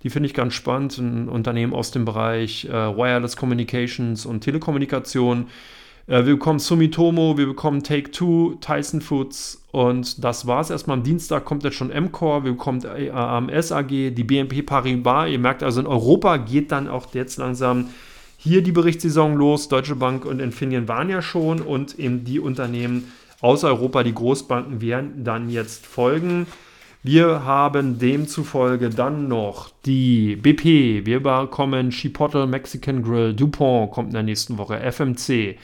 Die 0.02 0.10
finde 0.10 0.26
ich 0.26 0.34
ganz 0.34 0.54
spannend. 0.54 0.98
Ein 0.98 1.28
Unternehmen 1.28 1.72
aus 1.72 1.92
dem 1.92 2.04
Bereich 2.04 2.64
äh, 2.64 2.72
Wireless 2.72 3.36
Communications 3.36 4.26
und 4.26 4.40
Telekommunikation. 4.40 5.46
Äh, 6.06 6.26
wir 6.26 6.34
bekommen 6.34 6.58
Sumitomo, 6.58 7.36
wir 7.36 7.46
bekommen 7.46 7.82
Take-Two, 7.82 8.56
Tyson 8.60 9.00
Foods 9.00 9.62
und 9.72 10.22
das 10.22 10.46
war 10.46 10.60
es 10.60 10.70
erstmal. 10.70 10.98
Am 10.98 11.02
Dienstag 11.02 11.44
kommt 11.44 11.64
jetzt 11.64 11.76
schon 11.76 11.90
M-Core, 11.90 12.44
wir 12.44 12.52
bekommen 12.52 12.82
äh, 12.84 13.10
AMS 13.10 13.72
AG, 13.72 13.88
die 13.88 14.24
BNP 14.24 14.62
Paribas. 14.62 15.30
Ihr 15.30 15.38
merkt 15.38 15.62
also, 15.62 15.80
in 15.80 15.86
Europa 15.86 16.36
geht 16.36 16.72
dann 16.72 16.88
auch 16.88 17.14
jetzt 17.14 17.36
langsam 17.38 17.88
hier 18.36 18.62
die 18.62 18.72
Berichtssaison 18.72 19.36
los. 19.36 19.68
Deutsche 19.68 19.96
Bank 19.96 20.24
und 20.24 20.40
Infineon 20.40 20.88
waren 20.88 21.08
ja 21.08 21.22
schon 21.22 21.60
und 21.60 21.98
eben 21.98 22.24
die 22.24 22.40
Unternehmen 22.40 23.12
aus 23.40 23.64
Europa, 23.64 24.02
die 24.02 24.14
Großbanken, 24.14 24.80
werden 24.80 25.24
dann 25.24 25.48
jetzt 25.48 25.86
folgen. 25.86 26.46
Wir 27.04 27.44
haben 27.44 27.98
demzufolge 27.98 28.88
dann 28.88 29.26
noch 29.26 29.70
die 29.84 30.36
BP, 30.36 31.04
wir 31.04 31.20
bekommen 31.20 31.90
Chipotle 31.90 32.46
Mexican 32.46 33.02
Grill, 33.02 33.34
DuPont 33.34 33.90
kommt 33.90 34.08
in 34.10 34.14
der 34.14 34.22
nächsten 34.22 34.56
Woche, 34.56 34.78
FMC, 34.78 35.56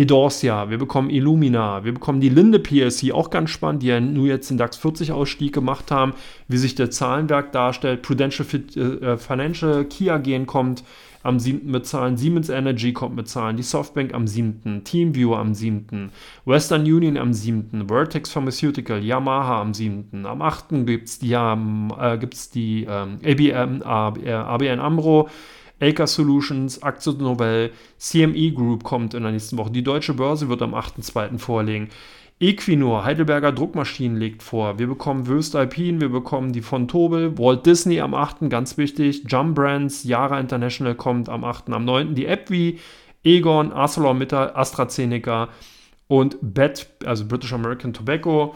Edorsia, 0.00 0.70
wir 0.70 0.78
bekommen 0.78 1.10
Illumina, 1.10 1.84
wir 1.84 1.92
bekommen 1.92 2.22
die 2.22 2.30
Linde 2.30 2.58
PLC, 2.58 3.12
auch 3.12 3.28
ganz 3.28 3.50
spannend, 3.50 3.82
die 3.82 3.88
ja 3.88 4.00
nur 4.00 4.28
jetzt 4.28 4.48
den 4.48 4.56
DAX 4.56 4.78
40 4.78 5.12
Ausstieg 5.12 5.52
gemacht 5.52 5.90
haben, 5.90 6.14
wie 6.48 6.56
sich 6.56 6.74
der 6.74 6.90
Zahlenwerk 6.90 7.52
darstellt. 7.52 8.00
Prudential 8.00 8.46
Fit, 8.46 8.74
äh, 8.78 9.18
Financial, 9.18 9.84
Kia 9.84 10.16
gehen 10.16 10.46
kommt 10.46 10.84
am 11.22 11.38
7. 11.38 11.70
mit 11.70 11.86
Zahlen, 11.86 12.16
Siemens 12.16 12.48
Energy 12.48 12.94
kommt 12.94 13.14
mit 13.14 13.28
Zahlen, 13.28 13.58
die 13.58 13.62
Softbank 13.62 14.14
am 14.14 14.26
7., 14.26 14.84
Teamviewer 14.84 15.38
am 15.38 15.52
7., 15.52 16.10
Western 16.46 16.82
Union 16.82 17.18
am 17.18 17.34
7., 17.34 17.88
Vertex 17.88 18.30
Pharmaceutical, 18.30 19.04
Yamaha 19.04 19.60
am 19.60 19.74
7., 19.74 20.24
am 20.24 20.40
8. 20.40 20.86
gibt 20.86 21.08
es 21.08 21.18
die, 21.18 21.34
äh, 21.34 22.18
gibt's 22.18 22.48
die 22.48 22.86
ähm, 22.88 23.18
ABM, 23.22 23.82
ABN 23.82 24.80
AMRO, 24.80 25.28
Elka 25.80 26.06
Solutions, 26.06 26.82
Akzo 26.82 27.12
Novell, 27.12 27.72
CME 27.98 28.52
Group 28.52 28.84
kommt 28.84 29.14
in 29.14 29.22
der 29.22 29.32
nächsten 29.32 29.58
Woche. 29.58 29.72
Die 29.72 29.82
deutsche 29.82 30.14
Börse 30.14 30.48
wird 30.48 30.62
am 30.62 30.74
8.2. 30.74 31.38
vorlegen. 31.38 31.88
Equinor, 32.38 33.04
Heidelberger 33.04 33.52
Druckmaschinen 33.52 34.16
legt 34.16 34.42
vor. 34.42 34.78
Wir 34.78 34.86
bekommen 34.86 35.26
Wöst 35.26 35.54
Alpine, 35.56 36.00
wir 36.00 36.08
bekommen 36.08 36.52
die 36.52 36.62
von 36.62 36.88
Tobel, 36.88 37.36
Walt 37.38 37.66
Disney 37.66 38.00
am 38.00 38.14
8., 38.14 38.48
ganz 38.48 38.78
wichtig, 38.78 39.24
Jump 39.28 39.56
Brands, 39.56 40.04
Yara 40.04 40.40
International 40.40 40.94
kommt 40.94 41.28
am 41.28 41.44
8., 41.44 41.68
am 41.70 41.84
9., 41.84 42.14
die 42.14 42.26
AppWi, 42.26 42.78
Egon, 43.24 43.72
ArcelorMittal, 43.72 44.52
AstraZeneca 44.54 45.48
und 46.08 46.38
BET, 46.40 46.86
also 47.04 47.26
British 47.26 47.52
American 47.52 47.92
Tobacco, 47.92 48.54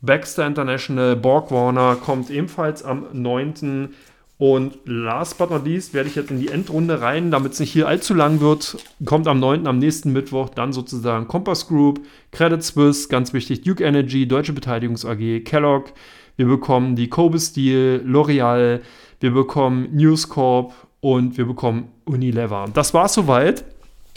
Baxter 0.00 0.46
International, 0.46 1.14
Borg 1.14 1.50
Warner 1.50 1.96
kommt 1.96 2.30
ebenfalls 2.30 2.82
am 2.82 3.06
9. 3.12 3.94
Und 4.38 4.78
last 4.84 5.36
but 5.36 5.50
not 5.50 5.66
least 5.66 5.94
werde 5.94 6.08
ich 6.08 6.14
jetzt 6.14 6.30
in 6.30 6.38
die 6.38 6.48
Endrunde 6.48 7.00
rein, 7.00 7.32
damit 7.32 7.54
es 7.54 7.60
nicht 7.60 7.72
hier 7.72 7.88
allzu 7.88 8.14
lang 8.14 8.40
wird. 8.40 8.76
Kommt 9.04 9.26
am 9.26 9.40
9. 9.40 9.66
am 9.66 9.78
nächsten 9.78 10.12
Mittwoch 10.12 10.48
dann 10.48 10.72
sozusagen 10.72 11.26
Compass 11.26 11.66
Group, 11.66 12.00
Credit 12.30 12.62
Suisse, 12.62 13.08
ganz 13.08 13.32
wichtig, 13.32 13.62
Duke 13.62 13.82
Energy, 13.82 14.28
Deutsche 14.28 14.52
Beteiligungs 14.52 15.04
AG, 15.04 15.40
Kellogg. 15.44 15.92
Wir 16.36 16.46
bekommen 16.46 16.94
die 16.94 17.08
Kobe 17.08 17.40
Steel, 17.40 18.04
L'Oreal, 18.06 18.80
wir 19.18 19.32
bekommen 19.32 19.88
News 19.92 20.28
Corp 20.28 20.72
und 21.00 21.36
wir 21.36 21.44
bekommen 21.44 21.88
Unilever. 22.04 22.66
Das 22.72 22.94
war 22.94 23.08
soweit. 23.08 23.64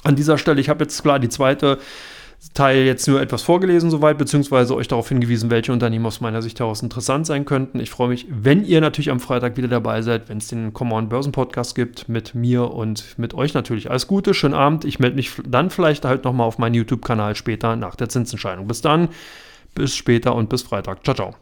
An 0.03 0.15
dieser 0.15 0.37
Stelle, 0.37 0.61
ich 0.61 0.69
habe 0.69 0.83
jetzt 0.83 1.01
klar 1.01 1.19
die 1.19 1.29
zweite 1.29 1.79
Teil 2.53 2.85
jetzt 2.85 3.07
nur 3.07 3.21
etwas 3.21 3.43
vorgelesen 3.43 3.91
soweit, 3.91 4.17
beziehungsweise 4.17 4.75
euch 4.75 4.87
darauf 4.87 5.07
hingewiesen, 5.07 5.51
welche 5.51 5.71
Unternehmen 5.71 6.07
aus 6.07 6.21
meiner 6.21 6.41
Sicht 6.41 6.59
heraus 6.59 6.81
interessant 6.81 7.27
sein 7.27 7.45
könnten. 7.45 7.79
Ich 7.79 7.91
freue 7.91 8.09
mich, 8.09 8.25
wenn 8.29 8.65
ihr 8.65 8.81
natürlich 8.81 9.11
am 9.11 9.19
Freitag 9.19 9.57
wieder 9.57 9.67
dabei 9.67 10.01
seid, 10.01 10.27
wenn 10.27 10.39
es 10.39 10.47
den 10.47 10.73
Common 10.73 11.07
Börsen 11.07 11.31
Podcast 11.31 11.75
gibt, 11.75 12.09
mit 12.09 12.33
mir 12.33 12.71
und 12.71 13.17
mit 13.17 13.35
euch 13.35 13.53
natürlich. 13.53 13.91
Alles 13.91 14.07
Gute, 14.07 14.33
schönen 14.33 14.55
Abend. 14.55 14.85
Ich 14.85 14.97
melde 14.99 15.17
mich 15.17 15.31
dann 15.47 15.69
vielleicht 15.69 16.03
halt 16.03 16.23
nochmal 16.23 16.47
auf 16.47 16.57
meinen 16.57 16.73
YouTube-Kanal 16.73 17.35
später 17.35 17.75
nach 17.75 17.95
der 17.95 18.09
Zinsentscheidung. 18.09 18.67
Bis 18.67 18.81
dann, 18.81 19.09
bis 19.75 19.95
später 19.95 20.35
und 20.35 20.49
bis 20.49 20.63
Freitag. 20.63 21.03
Ciao, 21.03 21.15
ciao. 21.15 21.35